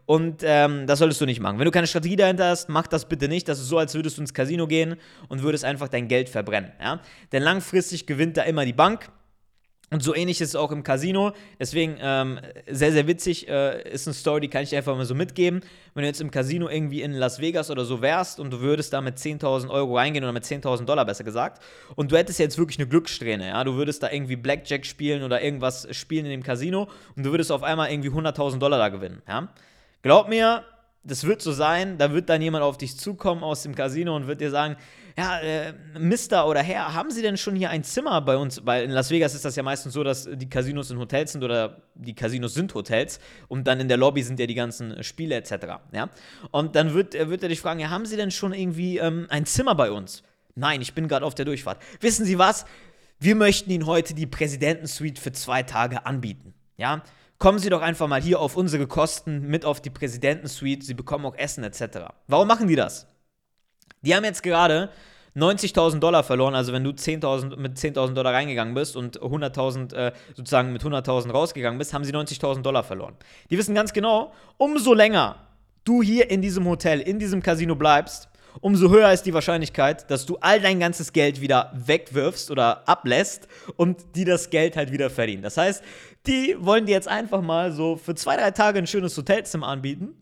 Und 0.06 0.42
ähm, 0.44 0.86
das 0.86 0.98
solltest 0.98 1.20
du 1.20 1.26
nicht 1.26 1.40
machen. 1.40 1.58
Wenn 1.58 1.64
du 1.64 1.70
keine 1.70 1.86
Strategie 1.86 2.16
dahinter 2.16 2.48
hast, 2.48 2.68
mach 2.68 2.86
das 2.86 3.08
bitte 3.08 3.28
nicht. 3.28 3.48
Das 3.48 3.58
ist 3.60 3.68
so, 3.68 3.78
als 3.78 3.94
würdest 3.94 4.18
du 4.18 4.22
ins 4.22 4.34
Casino 4.34 4.66
gehen 4.66 4.96
und 5.28 5.42
würdest 5.42 5.64
einfach 5.64 5.88
dein 5.88 6.08
Geld 6.08 6.28
verbrennen. 6.28 6.72
Ja? 6.80 7.00
Denn 7.30 7.42
langfristig 7.42 8.06
gewinnt 8.06 8.36
da 8.36 8.42
immer 8.42 8.64
die 8.64 8.72
Bank. 8.72 9.10
Und 9.92 10.02
so 10.02 10.14
ähnlich 10.14 10.40
ist 10.40 10.48
es 10.48 10.56
auch 10.56 10.72
im 10.72 10.82
Casino. 10.84 11.32
Deswegen 11.60 11.98
ähm, 12.00 12.40
sehr, 12.66 12.92
sehr 12.92 13.06
witzig 13.06 13.46
äh, 13.46 13.92
ist 13.92 14.08
eine 14.08 14.14
Story, 14.14 14.40
die 14.40 14.48
kann 14.48 14.62
ich 14.62 14.70
dir 14.70 14.78
einfach 14.78 14.96
mal 14.96 15.04
so 15.04 15.14
mitgeben. 15.14 15.60
Wenn 15.92 16.02
du 16.02 16.06
jetzt 16.06 16.22
im 16.22 16.30
Casino 16.30 16.70
irgendwie 16.70 17.02
in 17.02 17.12
Las 17.12 17.40
Vegas 17.40 17.70
oder 17.70 17.84
so 17.84 18.00
wärst 18.00 18.40
und 18.40 18.50
du 18.50 18.60
würdest 18.60 18.94
da 18.94 19.02
mit 19.02 19.18
10.000 19.18 19.68
Euro 19.68 19.98
reingehen 19.98 20.24
oder 20.24 20.32
mit 20.32 20.44
10.000 20.44 20.86
Dollar 20.86 21.04
besser 21.04 21.24
gesagt 21.24 21.62
und 21.94 22.10
du 22.10 22.16
hättest 22.16 22.38
jetzt 22.38 22.56
wirklich 22.56 22.78
eine 22.78 22.88
Glückssträhne, 22.88 23.48
ja, 23.48 23.62
du 23.64 23.74
würdest 23.74 24.02
da 24.02 24.10
irgendwie 24.10 24.36
Blackjack 24.36 24.86
spielen 24.86 25.24
oder 25.24 25.42
irgendwas 25.42 25.86
spielen 25.94 26.24
in 26.24 26.30
dem 26.30 26.42
Casino 26.42 26.88
und 27.14 27.24
du 27.26 27.30
würdest 27.30 27.52
auf 27.52 27.62
einmal 27.62 27.90
irgendwie 27.90 28.08
100.000 28.08 28.58
Dollar 28.58 28.78
da 28.78 28.88
gewinnen, 28.88 29.20
ja. 29.28 29.52
Glaub 30.02 30.28
mir, 30.28 30.64
das 31.04 31.24
wird 31.24 31.42
so 31.42 31.52
sein, 31.52 31.98
da 31.98 32.12
wird 32.12 32.28
dann 32.28 32.42
jemand 32.42 32.62
auf 32.62 32.78
dich 32.78 32.96
zukommen 32.96 33.42
aus 33.42 33.62
dem 33.62 33.74
Casino 33.74 34.14
und 34.14 34.26
wird 34.26 34.40
dir 34.40 34.50
sagen, 34.50 34.76
ja, 35.16 35.40
äh, 35.40 35.74
Mister 35.98 36.48
oder 36.48 36.62
Herr, 36.62 36.94
haben 36.94 37.10
Sie 37.10 37.22
denn 37.22 37.36
schon 37.36 37.54
hier 37.54 37.70
ein 37.70 37.84
Zimmer 37.84 38.20
bei 38.22 38.36
uns? 38.36 38.64
Weil 38.64 38.84
in 38.84 38.90
Las 38.90 39.10
Vegas 39.10 39.34
ist 39.34 39.44
das 39.44 39.56
ja 39.56 39.62
meistens 39.62 39.92
so, 39.92 40.02
dass 40.02 40.28
die 40.32 40.48
Casinos 40.48 40.90
in 40.90 40.98
Hotels 40.98 41.32
sind 41.32 41.44
oder 41.44 41.82
die 41.94 42.14
Casinos 42.14 42.54
sind 42.54 42.72
Hotels 42.74 43.20
und 43.48 43.66
dann 43.66 43.80
in 43.80 43.88
der 43.88 43.96
Lobby 43.96 44.22
sind 44.22 44.40
ja 44.40 44.46
die 44.46 44.54
ganzen 44.54 45.02
Spiele 45.02 45.34
etc. 45.34 45.52
Ja? 45.92 46.08
Und 46.50 46.76
dann 46.76 46.94
wird, 46.94 47.14
wird 47.14 47.42
er 47.42 47.48
dich 47.48 47.60
fragen, 47.60 47.80
ja, 47.80 47.90
haben 47.90 48.06
Sie 48.06 48.16
denn 48.16 48.30
schon 48.30 48.54
irgendwie 48.54 48.98
ähm, 48.98 49.26
ein 49.28 49.44
Zimmer 49.44 49.74
bei 49.74 49.90
uns? 49.90 50.22
Nein, 50.54 50.80
ich 50.80 50.94
bin 50.94 51.08
gerade 51.08 51.26
auf 51.26 51.34
der 51.34 51.44
Durchfahrt. 51.44 51.82
Wissen 52.00 52.24
Sie 52.24 52.38
was? 52.38 52.64
Wir 53.18 53.34
möchten 53.34 53.70
Ihnen 53.70 53.86
heute 53.86 54.14
die 54.14 54.26
Präsidentensuite 54.26 55.20
für 55.20 55.32
zwei 55.32 55.62
Tage 55.62 56.06
anbieten. 56.06 56.54
Ja, 56.76 57.02
kommen 57.42 57.58
Sie 57.58 57.70
doch 57.70 57.82
einfach 57.82 58.06
mal 58.06 58.22
hier 58.22 58.38
auf 58.38 58.56
unsere 58.56 58.86
Kosten 58.86 59.48
mit 59.48 59.64
auf 59.64 59.80
die 59.80 59.90
Präsidentensuite. 59.90 60.86
Sie 60.86 60.94
bekommen 60.94 61.26
auch 61.26 61.34
Essen 61.34 61.64
etc. 61.64 62.12
Warum 62.28 62.46
machen 62.46 62.68
die 62.68 62.76
das? 62.76 63.08
Die 64.02 64.14
haben 64.14 64.22
jetzt 64.22 64.44
gerade 64.44 64.90
90.000 65.34 65.98
Dollar 65.98 66.22
verloren, 66.22 66.54
also 66.54 66.72
wenn 66.72 66.84
du 66.84 66.92
10 66.92 67.18
mit 67.56 67.76
10.000 67.76 68.12
Dollar 68.12 68.32
reingegangen 68.32 68.74
bist 68.74 68.94
und 68.94 69.20
100.000 69.20 69.92
äh, 69.92 70.12
sozusagen 70.36 70.72
mit 70.72 70.84
100.000 70.84 71.32
rausgegangen 71.32 71.78
bist, 71.78 71.92
haben 71.92 72.04
sie 72.04 72.12
90.000 72.12 72.62
Dollar 72.62 72.84
verloren. 72.84 73.16
Die 73.50 73.58
wissen 73.58 73.74
ganz 73.74 73.92
genau, 73.92 74.32
umso 74.56 74.94
länger 74.94 75.48
du 75.82 76.00
hier 76.00 76.30
in 76.30 76.42
diesem 76.42 76.64
Hotel, 76.68 77.00
in 77.00 77.18
diesem 77.18 77.42
Casino 77.42 77.74
bleibst, 77.74 78.28
umso 78.60 78.90
höher 78.90 79.12
ist 79.12 79.22
die 79.22 79.34
Wahrscheinlichkeit, 79.34 80.10
dass 80.10 80.26
du 80.26 80.36
all 80.40 80.60
dein 80.60 80.80
ganzes 80.80 81.12
Geld 81.12 81.40
wieder 81.40 81.72
wegwirfst 81.74 82.50
oder 82.50 82.88
ablässt 82.88 83.48
und 83.76 83.98
die 84.14 84.24
das 84.24 84.50
Geld 84.50 84.76
halt 84.76 84.92
wieder 84.92 85.10
verdienen. 85.10 85.42
Das 85.42 85.56
heißt, 85.56 85.82
die 86.26 86.56
wollen 86.58 86.86
dir 86.86 86.92
jetzt 86.92 87.08
einfach 87.08 87.42
mal 87.42 87.72
so 87.72 87.96
für 87.96 88.14
zwei, 88.14 88.36
drei 88.36 88.50
Tage 88.50 88.78
ein 88.78 88.86
schönes 88.86 89.16
Hotelzimmer 89.16 89.68
anbieten 89.68 90.16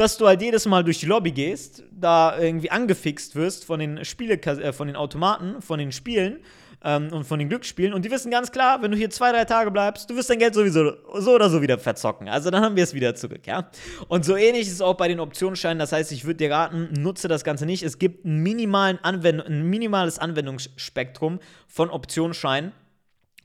dass 0.00 0.16
du 0.16 0.26
halt 0.26 0.40
jedes 0.40 0.64
Mal 0.64 0.82
durch 0.82 0.98
die 0.98 1.06
Lobby 1.06 1.30
gehst, 1.30 1.82
da 1.90 2.38
irgendwie 2.38 2.70
angefixt 2.70 3.34
wirst 3.34 3.66
von 3.66 3.80
den 3.80 4.02
Spiele, 4.06 4.40
äh, 4.40 4.72
von 4.72 4.86
den 4.86 4.96
Automaten, 4.96 5.60
von 5.60 5.78
den 5.78 5.92
Spielen 5.92 6.40
ähm, 6.82 7.12
und 7.12 7.24
von 7.24 7.38
den 7.38 7.48
Glücksspielen. 7.48 7.92
Und 7.92 8.04
die 8.04 8.10
wissen 8.10 8.30
ganz 8.30 8.52
klar, 8.52 8.82
wenn 8.82 8.90
du 8.90 8.96
hier 8.96 9.10
zwei, 9.10 9.32
drei 9.32 9.44
Tage 9.44 9.70
bleibst, 9.70 10.08
du 10.08 10.16
wirst 10.16 10.30
dein 10.30 10.38
Geld 10.38 10.54
sowieso 10.54 10.92
so 11.18 11.34
oder 11.34 11.50
so 11.50 11.62
wieder 11.62 11.78
verzocken. 11.78 12.28
Also 12.28 12.50
dann 12.50 12.62
haben 12.62 12.76
wir 12.76 12.84
es 12.84 12.94
wieder 12.94 13.14
zurück, 13.14 13.46
ja. 13.46 13.70
Und 14.08 14.24
so 14.24 14.36
ähnlich 14.36 14.66
ist 14.66 14.74
es 14.74 14.80
auch 14.80 14.94
bei 14.94 15.08
den 15.08 15.20
Optionsscheinen. 15.20 15.78
Das 15.78 15.92
heißt, 15.92 16.12
ich 16.12 16.24
würde 16.24 16.38
dir 16.38 16.50
raten, 16.50 16.88
nutze 16.92 17.28
das 17.28 17.44
Ganze 17.44 17.66
nicht. 17.66 17.82
Es 17.82 17.98
gibt 17.98 18.24
einen 18.24 18.42
minimalen 18.42 18.98
Anwend 19.02 19.46
ein 19.46 19.62
minimales 19.68 20.18
Anwendungsspektrum 20.18 21.40
von 21.66 21.90
Optionsscheinen, 21.90 22.72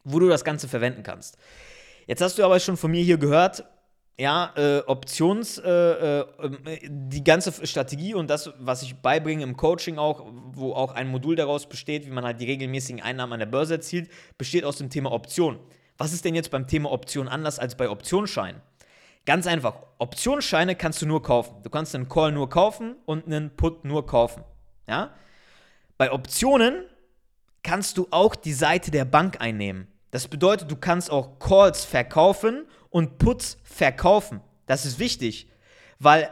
wo 0.03 0.19
du 0.19 0.27
das 0.27 0.43
Ganze 0.43 0.67
verwenden 0.67 1.03
kannst. 1.03 1.37
Jetzt 2.07 2.21
hast 2.21 2.37
du 2.37 2.43
aber 2.43 2.59
schon 2.59 2.77
von 2.77 2.91
mir 2.91 3.03
hier 3.03 3.17
gehört, 3.17 3.65
ja, 4.17 4.53
äh, 4.55 4.79
Options, 4.88 5.57
äh, 5.57 6.19
äh, 6.19 6.25
die 6.88 7.24
ganze 7.24 7.65
Strategie 7.67 8.13
und 8.13 8.29
das, 8.29 8.51
was 8.60 8.81
ich 8.81 8.95
beibringe 8.95 9.43
im 9.43 9.57
Coaching 9.57 9.98
auch, 9.98 10.25
wo 10.53 10.74
auch 10.74 10.93
ein 10.93 11.10
Modul 11.10 11.36
daraus 11.36 11.67
besteht, 11.67 12.05
wie 12.05 12.12
man 12.12 12.24
halt 12.24 12.39
die 12.39 12.45
regelmäßigen 12.45 13.01
Einnahmen 13.01 13.34
an 13.34 13.39
der 13.39 13.45
Börse 13.45 13.75
erzielt, 13.75 14.10
besteht 14.38 14.63
aus 14.63 14.77
dem 14.77 14.89
Thema 14.89 15.12
Option. 15.12 15.60
Was 15.98 16.13
ist 16.13 16.24
denn 16.24 16.36
jetzt 16.36 16.50
beim 16.50 16.65
Thema 16.67 16.91
Option 16.91 17.27
anders 17.27 17.60
als 17.60 17.75
bei 17.75 17.89
Optionsscheinen? 17.89 18.62
Ganz 19.25 19.48
einfach, 19.48 19.75
Optionsscheine 19.98 20.75
kannst 20.75 21.01
du 21.01 21.07
nur 21.07 21.22
kaufen. 21.22 21.55
Du 21.63 21.69
kannst 21.69 21.93
einen 21.95 22.07
Call 22.07 22.31
nur 22.31 22.50
kaufen 22.50 22.95
und 23.05 23.25
einen 23.25 23.50
Put 23.55 23.84
nur 23.84 24.05
kaufen. 24.05 24.43
Ja? 24.88 25.13
Bei 25.98 26.12
Optionen 26.12 26.86
kannst 27.63 27.98
du 27.98 28.07
auch 28.12 28.36
die 28.36 28.53
Seite 28.53 28.91
der 28.91 29.05
Bank 29.05 29.41
einnehmen. 29.41 29.88
Das 30.12 30.27
bedeutet, 30.27 30.69
du 30.69 30.75
kannst 30.75 31.12
auch 31.12 31.39
Calls 31.39 31.84
verkaufen 31.84 32.65
und 32.95 33.17
Puts 33.17 33.57
verkaufen. 33.65 34.39
Das 34.67 34.85
ist 34.85 34.99
wichtig, 34.99 35.49
weil 35.99 36.29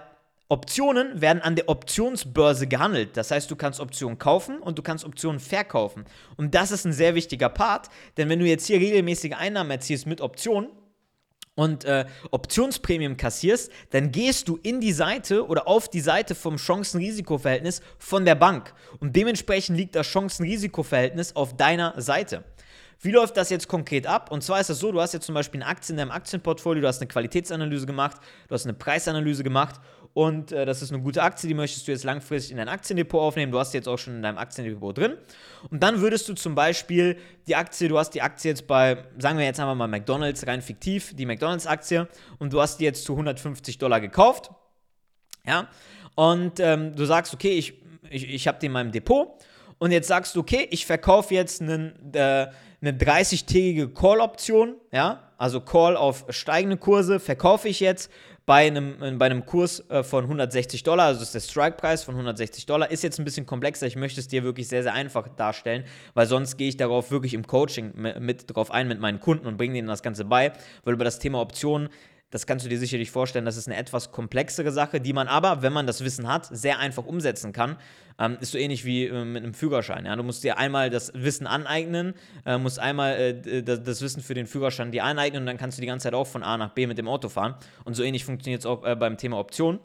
Optionen 0.48 1.20
werden 1.20 1.42
an 1.42 1.58
der 1.58 1.68
Optionsbörse 1.68 2.68
gehandelt. 2.68 3.18
Das 3.18 3.32
heißt, 3.32 3.52
du 3.52 3.58
kannst 3.58 3.82
Optionen 3.82 4.18
kaufen 4.18 4.60
und 4.60 4.78
du 4.78 4.82
kannst 4.82 5.04
Optionen 5.04 5.42
verkaufen. 5.42 6.06
Und 6.38 6.56
das 6.56 6.72
ist 6.72 6.86
ein 6.86 6.94
sehr 6.94 7.16
wichtiger 7.16 7.50
Part, 7.50 7.90
denn 8.16 8.30
wenn 8.30 8.40
du 8.40 8.46
jetzt 8.46 8.66
hier 8.68 8.80
regelmäßige 8.80 9.34
Einnahmen 9.34 9.72
erzielst 9.72 10.08
mit 10.08 10.22
Optionen, 10.22 10.70
und 11.56 11.86
äh, 11.86 12.06
Optionsprämien 12.32 13.16
kassierst, 13.16 13.72
dann 13.92 14.12
gehst 14.12 14.48
du 14.48 14.58
in 14.64 14.82
die 14.82 14.92
Seite 14.92 15.46
oder 15.46 15.68
auf 15.68 15.88
die 15.88 16.00
Seite 16.00 16.34
vom 16.34 16.56
Chancen-Risiko-Verhältnis 16.56 17.82
von 18.00 18.26
der 18.26 18.34
Bank. 18.34 18.74
Und 19.00 19.16
dementsprechend 19.16 19.78
liegt 19.78 19.94
das 19.94 20.08
Chancen-Risiko-Verhältnis 20.08 21.36
auf 21.36 21.56
deiner 21.56 22.02
Seite. 22.02 22.44
Wie 23.00 23.12
läuft 23.12 23.38
das 23.38 23.50
jetzt 23.50 23.68
konkret 23.68 24.08
ab? 24.08 24.32
Und 24.32 24.44
zwar 24.44 24.60
ist 24.60 24.70
es 24.70 24.80
so, 24.80 24.92
du 24.92 25.02
hast 25.02 25.14
jetzt 25.14 25.26
zum 25.26 25.36
Beispiel 25.36 25.62
eine 25.62 25.70
Aktie 25.70 25.94
in 25.94 25.98
deinem 25.98 26.12
Aktienportfolio, 26.12 26.82
du 26.82 26.88
hast 26.88 27.02
eine 27.02 27.08
Qualitätsanalyse 27.08 27.86
gemacht, 27.86 28.18
du 28.48 28.54
hast 28.54 28.66
eine 28.66 28.74
Preisanalyse 28.74 29.44
gemacht 29.44 29.80
und 30.14 30.52
äh, 30.52 30.66
das 30.66 30.82
ist 30.82 30.92
eine 30.92 31.02
gute 31.02 31.24
Aktie, 31.24 31.48
die 31.48 31.56
möchtest 31.56 31.88
du 31.88 31.92
jetzt 31.92 32.04
langfristig 32.04 32.52
in 32.52 32.58
dein 32.58 32.70
Aktiendepot 32.70 33.20
aufnehmen. 33.20 33.52
Du 33.52 33.60
hast 33.60 33.72
die 33.72 33.78
jetzt 33.78 33.88
auch 33.88 33.98
schon 33.98 34.16
in 34.16 34.22
deinem 34.22 34.38
Aktiendepot 34.38 34.98
drin. 34.98 35.18
Und 35.72 35.82
dann 35.82 36.02
würdest 36.02 36.30
du 36.30 36.34
zum 36.36 36.54
Beispiel 36.54 37.18
die 37.48 37.56
Aktie, 37.56 37.90
du 37.90 37.98
hast 37.98 38.12
die 38.12 38.22
Aktie 38.22 38.52
jetzt 38.52 38.68
bei, 38.68 39.04
sagen 39.18 39.40
wir 39.40 39.46
jetzt 39.46 39.60
einfach 39.60 39.76
mal 39.76 39.88
McDonalds, 39.88 40.46
rein 40.46 40.62
fiktiv, 40.62 41.16
die 41.16 41.26
McDonalds-Aktie 41.26 42.08
und 42.38 42.54
du 42.54 42.62
hast 42.62 42.78
die 42.78 42.84
jetzt 42.84 43.06
zu 43.06 43.14
150 43.14 43.80
Dollar 43.80 44.00
gekauft. 44.00 44.52
Ja, 45.46 45.68
und 46.16 46.60
ähm, 46.60 46.96
du 46.96 47.06
sagst, 47.06 47.34
okay, 47.34 47.52
ich, 47.52 47.74
ich, 48.10 48.30
ich 48.30 48.48
habe 48.48 48.60
die 48.60 48.68
in 48.68 48.72
meinem 48.72 48.92
Depot 48.92 49.30
und 49.80 49.92
jetzt 49.92 50.08
sagst 50.08 50.36
du, 50.36 50.42
okay, 50.42 50.68
ich 50.70 50.86
verkaufe 50.86 51.34
jetzt 51.34 51.62
einen, 51.62 52.14
äh, 52.14 52.48
eine 52.84 52.98
30-tägige 52.98 53.94
Call-Option, 53.94 54.76
ja, 54.92 55.32
also 55.38 55.62
Call 55.62 55.96
auf 55.96 56.26
steigende 56.30 56.78
Kurse, 56.78 57.20
verkaufe 57.20 57.70
ich 57.70 57.80
jetzt 57.80 58.12
bei 58.46 58.68
einem, 58.68 59.02
äh, 59.02 59.12
bei 59.12 59.28
einem 59.28 59.46
Kurs 59.46 59.90
äh, 59.90 60.04
von 60.04 60.26
160 60.26 60.84
Dollar, 60.84 61.06
also 61.06 61.22
ist 61.22 61.34
der 61.34 61.40
Strike-Preis 61.40 62.04
von 62.04 62.16
160 62.16 62.66
Dollar, 62.66 62.92
ist 62.92 63.02
jetzt 63.02 63.20
ein 63.20 63.26
bisschen 63.26 63.46
komplexer. 63.46 63.88
Ich 63.88 63.96
möchte 63.96 64.20
es 64.20 64.28
dir 64.28 64.44
wirklich 64.44 64.68
sehr, 64.68 64.84
sehr 64.84 64.94
einfach 64.94 65.30
darstellen, 65.30 65.86
weil 66.14 66.28
sonst 66.28 66.58
gehe 66.58 66.68
ich 66.68 66.76
darauf 66.76 67.10
wirklich 67.10 67.34
im 67.34 67.48
Coaching 67.48 67.94
mit, 67.96 68.54
drauf 68.54 68.70
ein 68.70 68.90
mit 68.90 69.00
meinen 69.00 69.22
Kunden 69.22 69.48
und 69.48 69.58
bringe 69.58 69.76
denen 69.76 69.88
das 69.88 70.04
Ganze 70.04 70.26
bei, 70.26 70.52
weil 70.84 70.94
über 70.94 71.06
das 71.06 71.20
Thema 71.20 71.40
Optionen 71.40 71.90
das 72.34 72.48
kannst 72.48 72.66
du 72.66 72.70
dir 72.70 72.80
sicherlich 72.80 73.12
vorstellen, 73.12 73.46
das 73.46 73.58
ist 73.58 73.68
eine 73.68 73.78
etwas 73.78 74.12
komplexere 74.12 74.72
Sache, 74.72 75.00
die 75.00 75.14
man 75.14 75.28
aber, 75.28 75.62
wenn 75.62 75.72
man 75.72 75.86
das 75.86 76.04
Wissen 76.04 76.28
hat, 76.28 76.48
sehr 76.48 76.80
einfach 76.80 77.06
umsetzen 77.06 77.54
kann. 77.54 77.78
Ähm, 78.18 78.38
ist 78.42 78.54
so 78.54 78.58
ähnlich 78.58 78.86
wie 78.86 79.06
äh, 79.06 79.24
mit 79.24 79.44
einem 79.44 79.54
Führerschein. 79.54 80.08
Ja? 80.08 80.16
Du 80.16 80.24
musst 80.24 80.44
dir 80.44 80.58
einmal 80.58 80.90
das 80.90 81.12
Wissen 81.14 81.46
aneignen, 81.46 82.16
äh, 82.44 82.58
musst 82.58 82.80
einmal 82.80 83.14
äh, 83.46 83.62
das, 83.62 84.02
Wissen 84.02 84.24
für 84.24 84.34
den 84.34 84.48
Führerschein 84.48 84.92
dir 84.92 85.04
aneignen 85.04 85.44
und 85.44 85.46
dann 85.46 85.58
kannst 85.58 85.78
du 85.78 85.82
die 85.82 85.88
ganze 85.88 86.06
Zeit 86.06 86.16
auch 86.16 86.26
von 86.26 86.42
A 86.42 86.58
nach 86.58 86.72
B 86.72 86.88
mit 86.88 86.98
dem 86.98 87.08
Auto 87.08 87.30
fahren. 87.30 87.54
Und 87.86 87.94
so 87.94 88.02
ähnlich 88.02 88.26
funktioniert 88.26 88.62
es 88.62 88.66
auch 88.66 88.84
äh, 88.84 88.96
beim 88.96 89.18
Thema 89.18 89.38
Option. 89.38 89.80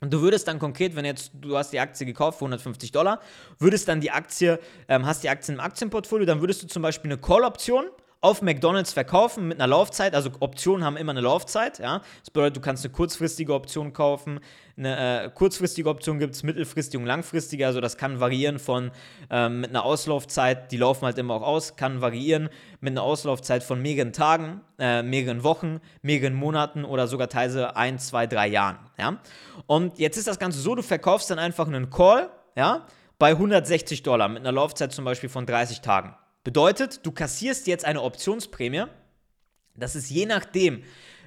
Und 0.00 0.12
du 0.12 0.20
würdest 0.20 0.48
dann 0.48 0.58
konkret, 0.58 0.96
wenn 0.96 1.04
jetzt 1.04 1.30
du 1.40 1.56
hast 1.56 1.72
die 1.72 1.78
Aktie 1.78 2.06
gekauft 2.06 2.40
für 2.40 2.44
150 2.44 2.90
Dollar, 2.90 3.20
würdest 3.60 3.86
dann 3.86 4.00
die 4.00 4.10
Aktie, 4.10 4.58
ähm, 4.88 5.06
hast 5.06 5.22
die 5.22 5.28
Aktie 5.28 5.54
im 5.54 5.60
Aktienportfolio, 5.60 6.26
dann 6.26 6.40
würdest 6.40 6.64
du 6.64 6.66
zum 6.66 6.82
Beispiel 6.82 7.12
eine 7.12 7.20
Call-Option 7.20 7.84
auf 8.20 8.42
McDonalds 8.42 8.92
verkaufen 8.92 9.46
mit 9.46 9.60
einer 9.60 9.68
Laufzeit. 9.68 10.14
Also 10.14 10.30
Optionen 10.40 10.84
haben 10.84 10.96
immer 10.96 11.12
eine 11.12 11.20
Laufzeit. 11.20 11.78
Ja? 11.78 12.02
Das 12.20 12.30
bedeutet, 12.30 12.56
du 12.56 12.60
kannst 12.60 12.84
eine 12.84 12.92
kurzfristige 12.92 13.54
Option 13.54 13.92
kaufen. 13.92 14.40
Eine 14.76 15.24
äh, 15.24 15.30
kurzfristige 15.30 15.88
Option 15.88 16.18
gibt 16.18 16.34
es, 16.34 16.42
mittelfristige 16.42 17.00
und 17.00 17.06
langfristige. 17.06 17.66
Also 17.66 17.80
das 17.80 17.96
kann 17.96 18.18
variieren 18.18 18.58
von 18.58 18.90
ähm, 19.30 19.60
mit 19.60 19.70
einer 19.70 19.84
Auslaufzeit, 19.84 20.72
die 20.72 20.76
laufen 20.78 21.04
halt 21.04 21.18
immer 21.18 21.34
auch 21.34 21.42
aus, 21.42 21.76
kann 21.76 22.00
variieren 22.00 22.48
mit 22.80 22.92
einer 22.92 23.02
Auslaufzeit 23.02 23.62
von 23.62 23.80
mehreren 23.80 24.12
Tagen, 24.12 24.62
äh, 24.78 25.02
mehreren 25.02 25.44
Wochen, 25.44 25.80
mehreren 26.02 26.34
Monaten 26.34 26.84
oder 26.84 27.06
sogar 27.06 27.28
teilweise 27.28 27.76
ein, 27.76 28.00
zwei, 28.00 28.26
drei 28.26 28.48
Jahren. 28.48 28.78
Ja? 28.98 29.18
Und 29.66 29.98
jetzt 29.98 30.16
ist 30.16 30.26
das 30.26 30.40
Ganze 30.40 30.58
so, 30.58 30.74
du 30.74 30.82
verkaufst 30.82 31.30
dann 31.30 31.38
einfach 31.38 31.68
einen 31.68 31.88
Call 31.90 32.30
ja, 32.56 32.84
bei 33.18 33.30
160 33.30 34.02
Dollar 34.02 34.28
mit 34.28 34.40
einer 34.40 34.52
Laufzeit 34.52 34.92
zum 34.92 35.04
Beispiel 35.04 35.28
von 35.28 35.46
30 35.46 35.82
Tagen. 35.82 36.16
Bedeutet, 36.44 37.04
du 37.04 37.12
kassierst 37.12 37.66
jetzt 37.66 37.84
eine 37.84 38.02
Optionsprämie. 38.02 38.84
Das 39.74 39.96
ist 39.96 40.10
je 40.10 40.26
nachdem, 40.26 40.82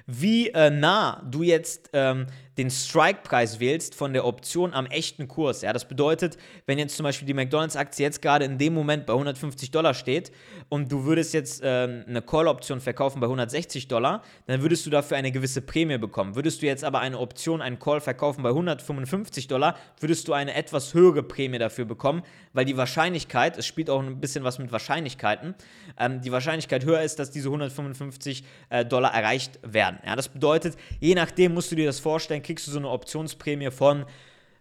wie 0.06 0.48
äh, 0.48 0.70
nah 0.70 1.22
du 1.30 1.42
jetzt 1.42 1.90
ähm, 1.92 2.26
den 2.58 2.70
Strike-Preis 2.70 3.60
wählst 3.60 3.94
von 3.94 4.12
der 4.12 4.26
Option 4.26 4.74
am 4.74 4.86
echten 4.86 5.26
Kurs. 5.26 5.62
Ja, 5.62 5.72
das 5.72 5.86
bedeutet, 5.86 6.36
wenn 6.66 6.78
jetzt 6.78 6.96
zum 6.96 7.04
Beispiel 7.04 7.26
die 7.26 7.34
McDonalds-Aktie 7.34 8.04
jetzt 8.04 8.20
gerade 8.20 8.44
in 8.44 8.58
dem 8.58 8.74
Moment 8.74 9.06
bei 9.06 9.14
150 9.14 9.70
Dollar 9.70 9.94
steht 9.94 10.32
und 10.68 10.92
du 10.92 11.04
würdest 11.04 11.32
jetzt 11.32 11.62
äh, 11.62 12.04
eine 12.06 12.20
Call-Option 12.20 12.80
verkaufen 12.80 13.20
bei 13.20 13.26
160 13.26 13.88
Dollar, 13.88 14.22
dann 14.46 14.60
würdest 14.60 14.84
du 14.84 14.90
dafür 14.90 15.16
eine 15.16 15.32
gewisse 15.32 15.62
Prämie 15.62 15.96
bekommen. 15.96 16.34
Würdest 16.34 16.60
du 16.60 16.66
jetzt 16.66 16.84
aber 16.84 17.00
eine 17.00 17.18
Option, 17.18 17.62
einen 17.62 17.78
Call 17.78 18.00
verkaufen 18.00 18.42
bei 18.42 18.50
155 18.50 19.48
Dollar, 19.48 19.78
würdest 19.98 20.28
du 20.28 20.34
eine 20.34 20.54
etwas 20.54 20.92
höhere 20.92 21.22
Prämie 21.22 21.58
dafür 21.58 21.86
bekommen, 21.86 22.22
weil 22.52 22.66
die 22.66 22.76
Wahrscheinlichkeit, 22.76 23.56
es 23.56 23.66
spielt 23.66 23.88
auch 23.88 24.02
ein 24.02 24.20
bisschen 24.20 24.44
was 24.44 24.58
mit 24.58 24.72
Wahrscheinlichkeiten, 24.72 25.54
ähm, 25.98 26.20
die 26.20 26.32
Wahrscheinlichkeit 26.32 26.84
höher 26.84 27.00
ist, 27.00 27.18
dass 27.18 27.30
diese 27.30 27.48
155 27.48 28.44
äh, 28.68 28.84
Dollar 28.84 29.14
erreicht 29.14 29.58
werden. 29.62 29.98
Ja, 30.04 30.16
das 30.16 30.28
bedeutet, 30.28 30.76
je 31.00 31.14
nachdem 31.14 31.54
musst 31.54 31.70
du 31.72 31.76
dir 31.76 31.86
das 31.86 31.98
vorstellen, 31.98 32.41
dann 32.42 32.46
kriegst 32.46 32.66
du 32.66 32.72
so 32.72 32.78
eine 32.78 32.88
Optionsprämie 32.88 33.70
von 33.70 34.04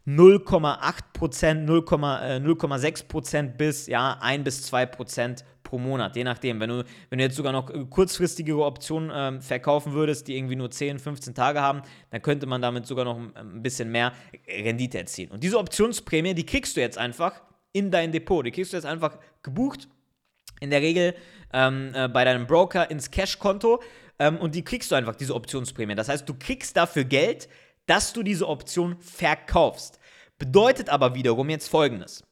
0,8%, 0.07 1.65
0,6% 1.65 3.37
äh, 3.37 3.51
bis 3.57 3.87
ja, 3.87 4.17
1 4.21 4.43
bis 4.43 4.71
2% 4.73 5.43
pro 5.63 5.77
Monat, 5.77 6.15
je 6.15 6.23
nachdem. 6.23 6.59
Wenn 6.59 6.69
du, 6.69 6.83
wenn 7.09 7.19
du 7.19 7.23
jetzt 7.25 7.35
sogar 7.35 7.51
noch 7.53 7.69
äh, 7.69 7.85
kurzfristige 7.89 8.63
Optionen 8.63 9.11
ähm, 9.13 9.41
verkaufen 9.41 9.93
würdest, 9.93 10.27
die 10.27 10.37
irgendwie 10.37 10.55
nur 10.55 10.69
10, 10.71 10.99
15 10.99 11.33
Tage 11.33 11.61
haben, 11.61 11.81
dann 12.09 12.21
könnte 12.21 12.45
man 12.45 12.61
damit 12.61 12.85
sogar 12.85 13.05
noch 13.05 13.17
ein 13.17 13.61
bisschen 13.61 13.91
mehr 13.91 14.13
Rendite 14.47 14.99
erzielen. 14.99 15.31
Und 15.31 15.43
diese 15.43 15.57
Optionsprämie, 15.57 16.33
die 16.33 16.45
kriegst 16.45 16.75
du 16.75 16.81
jetzt 16.81 16.97
einfach 16.97 17.41
in 17.73 17.89
dein 17.91 18.11
Depot. 18.11 18.45
Die 18.45 18.51
kriegst 18.51 18.73
du 18.73 18.77
jetzt 18.77 18.85
einfach 18.85 19.17
gebucht, 19.43 19.87
in 20.59 20.69
der 20.69 20.81
Regel 20.81 21.15
ähm, 21.53 21.91
äh, 21.93 22.07
bei 22.07 22.25
deinem 22.25 22.47
Broker 22.47 22.89
ins 22.91 23.09
Cash-Konto 23.11 23.81
ähm, 24.21 24.37
und 24.37 24.53
die 24.53 24.63
kriegst 24.63 24.91
du 24.91 24.95
einfach, 24.95 25.15
diese 25.15 25.33
Optionsprämie. 25.33 25.95
Das 25.95 26.07
heißt, 26.07 26.29
du 26.29 26.35
kriegst 26.35 26.77
dafür 26.77 27.03
Geld, 27.05 27.49
dass 27.85 28.13
du 28.13 28.23
diese 28.23 28.47
Option 28.47 28.97
verkaufst. 28.99 29.99
Bedeutet 30.37 30.89
aber 30.89 31.15
wiederum 31.15 31.49
jetzt 31.49 31.67
folgendes. 31.67 32.23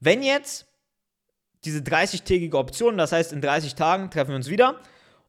Wenn 0.00 0.22
jetzt 0.22 0.66
diese 1.64 1.80
30-tägige 1.80 2.54
Option, 2.54 2.96
das 2.98 3.12
heißt 3.12 3.32
in 3.32 3.40
30 3.40 3.74
Tagen 3.74 4.10
treffen 4.10 4.30
wir 4.30 4.36
uns 4.36 4.48
wieder 4.48 4.80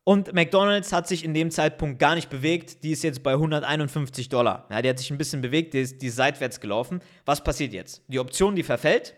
und 0.03 0.33
McDonald's 0.33 0.91
hat 0.91 1.07
sich 1.07 1.23
in 1.23 1.33
dem 1.33 1.51
Zeitpunkt 1.51 1.99
gar 1.99 2.15
nicht 2.15 2.29
bewegt, 2.29 2.83
die 2.83 2.91
ist 2.91 3.03
jetzt 3.03 3.23
bei 3.23 3.33
151 3.33 4.29
Dollar. 4.29 4.67
Ja, 4.69 4.81
die 4.81 4.89
hat 4.89 4.99
sich 4.99 5.11
ein 5.11 5.17
bisschen 5.17 5.41
bewegt, 5.41 5.73
die 5.73 5.81
ist, 5.81 6.01
die 6.01 6.07
ist 6.07 6.15
seitwärts 6.15 6.59
gelaufen. 6.59 7.01
Was 7.25 7.43
passiert 7.43 7.73
jetzt? 7.73 8.03
Die 8.07 8.19
Option, 8.19 8.55
die 8.55 8.63
verfällt, 8.63 9.15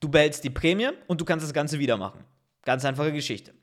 du 0.00 0.08
behältst 0.08 0.44
die 0.44 0.50
Prämie 0.50 0.90
und 1.06 1.20
du 1.20 1.24
kannst 1.24 1.44
das 1.44 1.52
Ganze 1.52 1.78
wieder 1.78 1.96
machen. 1.96 2.24
Ganz 2.64 2.84
einfache 2.84 3.12
Geschichte. 3.12 3.54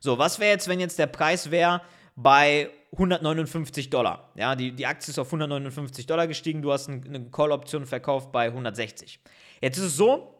So, 0.00 0.18
was 0.18 0.38
wäre 0.38 0.52
jetzt, 0.52 0.68
wenn 0.68 0.80
jetzt 0.80 0.98
der 0.98 1.06
Preis 1.06 1.50
wäre 1.50 1.82
bei 2.16 2.70
159 2.92 3.90
Dollar. 3.90 4.30
Ja, 4.34 4.56
die, 4.56 4.72
die 4.72 4.86
Aktie 4.86 5.10
ist 5.10 5.18
auf 5.18 5.28
159 5.28 6.06
Dollar 6.06 6.26
gestiegen, 6.26 6.62
du 6.62 6.72
hast 6.72 6.88
eine 6.88 7.30
Call-Option 7.30 7.86
verkauft 7.86 8.32
bei 8.32 8.46
160. 8.46 9.20
Jetzt 9.60 9.78
ist 9.78 9.84
es 9.84 9.96
so, 9.96 10.34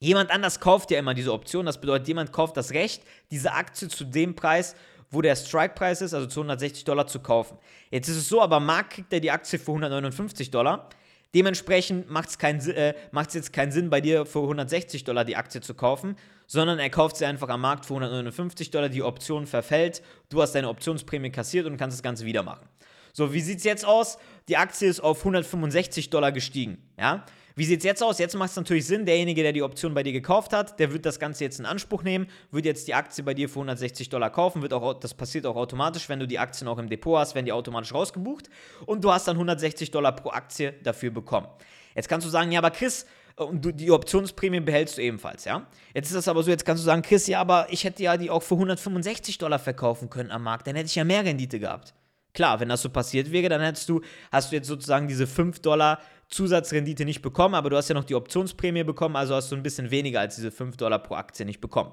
jemand 0.00 0.30
anders 0.30 0.60
kauft 0.60 0.90
ja 0.90 0.98
immer 0.98 1.14
diese 1.14 1.32
Option, 1.32 1.66
das 1.66 1.80
bedeutet, 1.80 2.08
jemand 2.08 2.32
kauft 2.32 2.56
das 2.56 2.72
Recht, 2.72 3.02
diese 3.30 3.52
Aktie 3.52 3.88
zu 3.88 4.04
dem 4.04 4.34
Preis, 4.34 4.74
wo 5.10 5.20
der 5.20 5.36
Strike-Preis 5.36 6.00
ist, 6.00 6.14
also 6.14 6.26
zu 6.26 6.40
160 6.40 6.84
Dollar 6.84 7.06
zu 7.06 7.20
kaufen. 7.20 7.58
Jetzt 7.90 8.08
ist 8.08 8.16
es 8.16 8.28
so, 8.28 8.40
aber 8.40 8.60
Markt 8.60 8.94
kriegt 8.94 9.12
er 9.12 9.20
die 9.20 9.30
Aktie 9.30 9.58
für 9.58 9.72
159 9.72 10.50
Dollar. 10.50 10.88
Dementsprechend 11.34 12.10
macht 12.10 12.28
es 12.28 12.68
äh, 12.68 12.94
jetzt 13.12 13.52
keinen 13.52 13.72
Sinn, 13.72 13.90
bei 13.90 14.00
dir 14.00 14.24
für 14.24 14.40
160 14.40 15.04
Dollar 15.04 15.24
die 15.24 15.36
Aktie 15.36 15.60
zu 15.60 15.74
kaufen, 15.74 16.16
sondern 16.54 16.78
er 16.78 16.88
kauft 16.88 17.16
sie 17.16 17.26
einfach 17.26 17.48
am 17.48 17.60
Markt 17.60 17.84
für 17.84 17.94
159 17.94 18.70
Dollar, 18.70 18.88
die 18.88 19.02
Option 19.02 19.44
verfällt, 19.44 20.02
du 20.28 20.40
hast 20.40 20.54
deine 20.54 20.68
Optionsprämie 20.68 21.30
kassiert 21.30 21.66
und 21.66 21.76
kannst 21.76 21.98
das 21.98 22.02
Ganze 22.02 22.24
wieder 22.24 22.44
machen. 22.44 22.66
So, 23.12 23.34
wie 23.34 23.40
sieht 23.40 23.58
es 23.58 23.64
jetzt 23.64 23.84
aus? 23.84 24.18
Die 24.46 24.56
Aktie 24.56 24.88
ist 24.88 25.00
auf 25.00 25.18
165 25.18 26.10
Dollar 26.10 26.30
gestiegen. 26.30 26.78
Ja? 26.96 27.26
Wie 27.56 27.64
sieht 27.64 27.80
es 27.80 27.84
jetzt 27.84 28.04
aus? 28.04 28.20
Jetzt 28.20 28.36
macht 28.36 28.50
es 28.50 28.56
natürlich 28.56 28.86
Sinn, 28.86 29.04
derjenige, 29.04 29.42
der 29.42 29.52
die 29.52 29.62
Option 29.62 29.94
bei 29.94 30.04
dir 30.04 30.12
gekauft 30.12 30.52
hat, 30.52 30.78
der 30.78 30.92
wird 30.92 31.04
das 31.04 31.18
Ganze 31.18 31.42
jetzt 31.42 31.58
in 31.58 31.66
Anspruch 31.66 32.04
nehmen, 32.04 32.28
wird 32.52 32.66
jetzt 32.66 32.86
die 32.86 32.94
Aktie 32.94 33.24
bei 33.24 33.34
dir 33.34 33.48
für 33.48 33.56
160 33.56 34.08
Dollar 34.08 34.30
kaufen, 34.30 34.62
wird 34.62 34.72
auch, 34.72 34.94
das 34.94 35.12
passiert 35.12 35.46
auch 35.46 35.56
automatisch, 35.56 36.08
wenn 36.08 36.20
du 36.20 36.28
die 36.28 36.38
Aktien 36.38 36.68
auch 36.68 36.78
im 36.78 36.88
Depot 36.88 37.18
hast, 37.18 37.34
werden 37.34 37.46
die 37.46 37.52
automatisch 37.52 37.92
rausgebucht 37.92 38.48
und 38.86 39.02
du 39.02 39.12
hast 39.12 39.26
dann 39.26 39.34
160 39.34 39.90
Dollar 39.90 40.14
pro 40.14 40.30
Aktie 40.30 40.72
dafür 40.84 41.10
bekommen. 41.10 41.48
Jetzt 41.96 42.08
kannst 42.08 42.24
du 42.24 42.30
sagen, 42.30 42.52
ja, 42.52 42.60
aber 42.60 42.70
Chris, 42.70 43.06
und 43.36 43.64
du, 43.64 43.72
die 43.72 43.90
Optionsprämie 43.90 44.60
behältst 44.60 44.98
du 44.98 45.02
ebenfalls, 45.02 45.44
ja. 45.44 45.66
Jetzt 45.94 46.08
ist 46.08 46.14
das 46.14 46.28
aber 46.28 46.42
so, 46.42 46.50
jetzt 46.50 46.64
kannst 46.64 46.82
du 46.82 46.84
sagen, 46.84 47.02
Chris, 47.02 47.26
ja, 47.26 47.40
aber 47.40 47.66
ich 47.70 47.84
hätte 47.84 48.02
ja 48.02 48.16
die 48.16 48.30
auch 48.30 48.42
für 48.42 48.54
165 48.54 49.38
Dollar 49.38 49.58
verkaufen 49.58 50.10
können 50.10 50.30
am 50.30 50.42
Markt, 50.42 50.66
dann 50.66 50.76
hätte 50.76 50.86
ich 50.86 50.94
ja 50.94 51.04
mehr 51.04 51.24
Rendite 51.24 51.58
gehabt. 51.58 51.94
Klar, 52.32 52.58
wenn 52.60 52.68
das 52.68 52.82
so 52.82 52.90
passiert 52.90 53.30
wäre, 53.30 53.48
dann 53.48 53.60
hättest 53.60 53.88
du, 53.88 54.00
hast 54.32 54.50
du 54.50 54.56
jetzt 54.56 54.66
sozusagen 54.66 55.06
diese 55.06 55.26
5 55.26 55.60
Dollar 55.60 56.00
Zusatzrendite 56.28 57.04
nicht 57.04 57.22
bekommen, 57.22 57.54
aber 57.54 57.70
du 57.70 57.76
hast 57.76 57.88
ja 57.88 57.94
noch 57.94 58.04
die 58.04 58.14
Optionsprämie 58.14 58.82
bekommen, 58.82 59.14
also 59.14 59.34
hast 59.34 59.52
du 59.52 59.56
ein 59.56 59.62
bisschen 59.62 59.90
weniger 59.90 60.20
als 60.20 60.36
diese 60.36 60.50
5 60.50 60.76
Dollar 60.76 60.98
pro 60.98 61.14
Aktie 61.14 61.46
nicht 61.46 61.60
bekommen. 61.60 61.92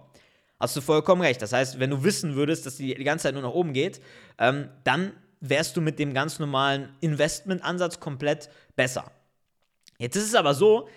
Hast 0.59 0.75
du 0.75 0.81
vollkommen 0.81 1.21
recht. 1.21 1.41
Das 1.41 1.53
heißt, 1.53 1.79
wenn 1.79 1.89
du 1.89 2.03
wissen 2.03 2.35
würdest, 2.35 2.67
dass 2.67 2.77
die 2.77 2.93
die 2.93 3.03
ganze 3.03 3.23
Zeit 3.23 3.33
nur 3.33 3.41
nach 3.43 3.51
oben 3.51 3.73
geht, 3.73 3.99
ähm, 4.37 4.69
dann 4.83 5.13
wärst 5.39 5.75
du 5.75 5.81
mit 5.81 5.97
dem 5.97 6.13
ganz 6.13 6.37
normalen 6.37 6.89
Investmentansatz 7.01 7.99
komplett 7.99 8.49
besser. 8.75 9.11
Jetzt 9.97 10.15
ist 10.15 10.25
es 10.25 10.35
aber 10.35 10.53
so, 10.53 10.87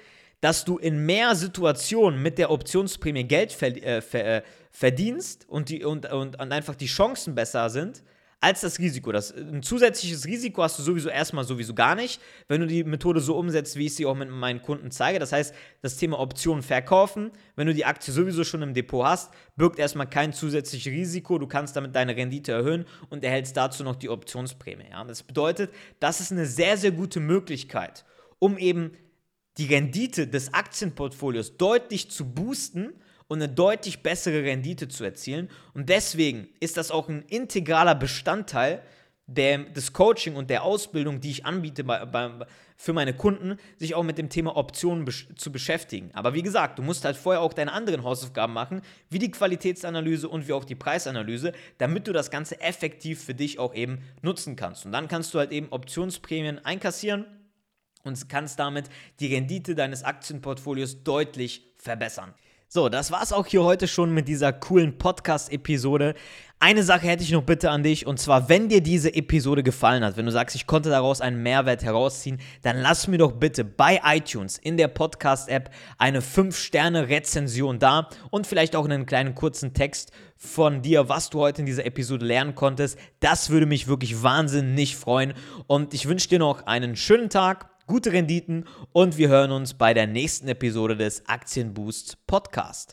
dass 0.40 0.64
du 0.64 0.78
in 0.78 1.04
mehr 1.06 1.34
Situationen 1.34 2.22
mit 2.22 2.38
der 2.38 2.50
Optionsprämie 2.50 3.24
Geld 3.24 3.60
äh, 3.62 4.00
ver 4.00 4.24
äh, 4.24 4.42
verdienst 4.70 5.48
und, 5.48 5.68
die, 5.68 5.84
und, 5.84 6.10
und, 6.12 6.40
und 6.40 6.52
einfach 6.52 6.74
die 6.74 6.86
Chancen 6.86 7.34
besser 7.34 7.70
sind, 7.70 8.02
als 8.44 8.60
das 8.60 8.78
Risiko. 8.78 9.10
Das, 9.10 9.34
ein 9.34 9.62
zusätzliches 9.62 10.26
Risiko 10.26 10.62
hast 10.62 10.78
du 10.78 10.82
sowieso 10.82 11.08
erstmal 11.08 11.44
sowieso 11.44 11.72
gar 11.72 11.94
nicht, 11.94 12.20
wenn 12.46 12.60
du 12.60 12.66
die 12.66 12.84
Methode 12.84 13.20
so 13.20 13.36
umsetzt, 13.36 13.76
wie 13.76 13.86
ich 13.86 13.94
sie 13.94 14.04
auch 14.04 14.14
mit 14.14 14.28
meinen 14.28 14.60
Kunden 14.60 14.90
zeige. 14.90 15.18
Das 15.18 15.32
heißt, 15.32 15.54
das 15.80 15.96
Thema 15.96 16.20
Optionen 16.20 16.62
verkaufen, 16.62 17.30
wenn 17.56 17.66
du 17.66 17.72
die 17.72 17.86
Aktie 17.86 18.12
sowieso 18.12 18.44
schon 18.44 18.60
im 18.60 18.74
Depot 18.74 19.06
hast, 19.06 19.32
birgt 19.56 19.78
erstmal 19.78 20.10
kein 20.10 20.34
zusätzliches 20.34 20.92
Risiko. 20.92 21.38
Du 21.38 21.46
kannst 21.46 21.74
damit 21.74 21.96
deine 21.96 22.16
Rendite 22.16 22.52
erhöhen 22.52 22.84
und 23.08 23.24
erhältst 23.24 23.56
dazu 23.56 23.82
noch 23.82 23.96
die 23.96 24.10
Optionsprämie. 24.10 24.90
Ja? 24.90 25.04
Das 25.04 25.22
bedeutet, 25.22 25.72
das 25.98 26.20
ist 26.20 26.30
eine 26.30 26.44
sehr, 26.44 26.76
sehr 26.76 26.92
gute 26.92 27.20
Möglichkeit, 27.20 28.04
um 28.40 28.58
eben 28.58 28.92
die 29.58 29.66
Rendite 29.66 30.26
des 30.26 30.52
Aktienportfolios 30.52 31.56
deutlich 31.56 32.10
zu 32.10 32.26
boosten 32.26 32.92
und 33.28 33.42
eine 33.42 33.52
deutlich 33.52 34.02
bessere 34.02 34.42
Rendite 34.42 34.88
zu 34.88 35.04
erzielen. 35.04 35.48
Und 35.72 35.88
deswegen 35.88 36.48
ist 36.60 36.76
das 36.76 36.90
auch 36.90 37.08
ein 37.08 37.22
integraler 37.28 37.94
Bestandteil 37.94 38.82
der, 39.26 39.58
des 39.58 39.92
Coaching 39.92 40.36
und 40.36 40.50
der 40.50 40.64
Ausbildung, 40.64 41.20
die 41.20 41.30
ich 41.30 41.46
anbiete 41.46 41.82
bei, 41.82 42.04
bei, 42.04 42.30
für 42.76 42.92
meine 42.92 43.14
Kunden, 43.14 43.58
sich 43.78 43.94
auch 43.94 44.02
mit 44.02 44.18
dem 44.18 44.28
Thema 44.28 44.56
Optionen 44.56 45.06
besch 45.06 45.28
zu 45.36 45.50
beschäftigen. 45.50 46.10
Aber 46.12 46.34
wie 46.34 46.42
gesagt, 46.42 46.78
du 46.78 46.82
musst 46.82 47.06
halt 47.06 47.16
vorher 47.16 47.40
auch 47.40 47.54
deine 47.54 47.72
anderen 47.72 48.02
Hausaufgaben 48.02 48.52
machen, 48.52 48.82
wie 49.08 49.18
die 49.18 49.30
Qualitätsanalyse 49.30 50.28
und 50.28 50.46
wie 50.46 50.52
auch 50.52 50.64
die 50.64 50.74
Preisanalyse, 50.74 51.52
damit 51.78 52.06
du 52.06 52.12
das 52.12 52.30
Ganze 52.30 52.60
effektiv 52.60 53.24
für 53.24 53.34
dich 53.34 53.58
auch 53.58 53.74
eben 53.74 54.00
nutzen 54.20 54.56
kannst. 54.56 54.84
Und 54.84 54.92
dann 54.92 55.08
kannst 55.08 55.32
du 55.32 55.38
halt 55.38 55.52
eben 55.52 55.68
Optionsprämien 55.70 56.62
einkassieren 56.62 57.24
und 58.04 58.28
kannst 58.28 58.58
damit 58.58 58.88
die 59.20 59.34
Rendite 59.34 59.74
deines 59.74 60.04
Aktienportfolios 60.04 61.02
deutlich 61.02 61.74
verbessern. 61.78 62.34
So, 62.68 62.88
das 62.88 63.12
war's 63.12 63.32
auch 63.32 63.46
hier 63.46 63.62
heute 63.62 63.86
schon 63.86 64.12
mit 64.12 64.26
dieser 64.26 64.52
coolen 64.52 64.98
Podcast-Episode. 64.98 66.14
Eine 66.58 66.82
Sache 66.82 67.06
hätte 67.06 67.22
ich 67.22 67.30
noch 67.30 67.44
bitte 67.44 67.70
an 67.70 67.84
dich 67.84 68.04
und 68.04 68.18
zwar, 68.18 68.48
wenn 68.48 68.68
dir 68.68 68.80
diese 68.80 69.14
Episode 69.14 69.62
gefallen 69.62 70.02
hat, 70.02 70.16
wenn 70.16 70.26
du 70.26 70.32
sagst, 70.32 70.56
ich 70.56 70.66
konnte 70.66 70.88
daraus 70.88 71.20
einen 71.20 71.40
Mehrwert 71.40 71.84
herausziehen, 71.84 72.40
dann 72.62 72.78
lass 72.78 73.06
mir 73.06 73.18
doch 73.18 73.32
bitte 73.32 73.64
bei 73.64 74.00
iTunes 74.04 74.58
in 74.58 74.76
der 74.76 74.88
Podcast-App 74.88 75.70
eine 75.98 76.20
5-Sterne-Rezension 76.20 77.78
da 77.78 78.08
und 78.30 78.46
vielleicht 78.46 78.74
auch 78.74 78.86
einen 78.86 79.06
kleinen 79.06 79.36
kurzen 79.36 79.72
Text 79.72 80.10
von 80.36 80.82
dir, 80.82 81.08
was 81.08 81.30
du 81.30 81.40
heute 81.40 81.62
in 81.62 81.66
dieser 81.66 81.86
Episode 81.86 82.26
lernen 82.26 82.56
konntest. 82.56 82.98
Das 83.20 83.50
würde 83.50 83.66
mich 83.66 83.86
wirklich 83.86 84.24
wahnsinnig 84.24 84.96
freuen 84.96 85.34
und 85.68 85.94
ich 85.94 86.08
wünsche 86.08 86.28
dir 86.28 86.40
noch 86.40 86.66
einen 86.66 86.96
schönen 86.96 87.30
Tag 87.30 87.73
gute 87.86 88.12
Renditen 88.12 88.66
und 88.92 89.18
wir 89.18 89.28
hören 89.28 89.50
uns 89.50 89.74
bei 89.74 89.94
der 89.94 90.06
nächsten 90.06 90.48
Episode 90.48 90.96
des 90.96 91.26
Aktienboost 91.26 92.26
Podcast. 92.26 92.82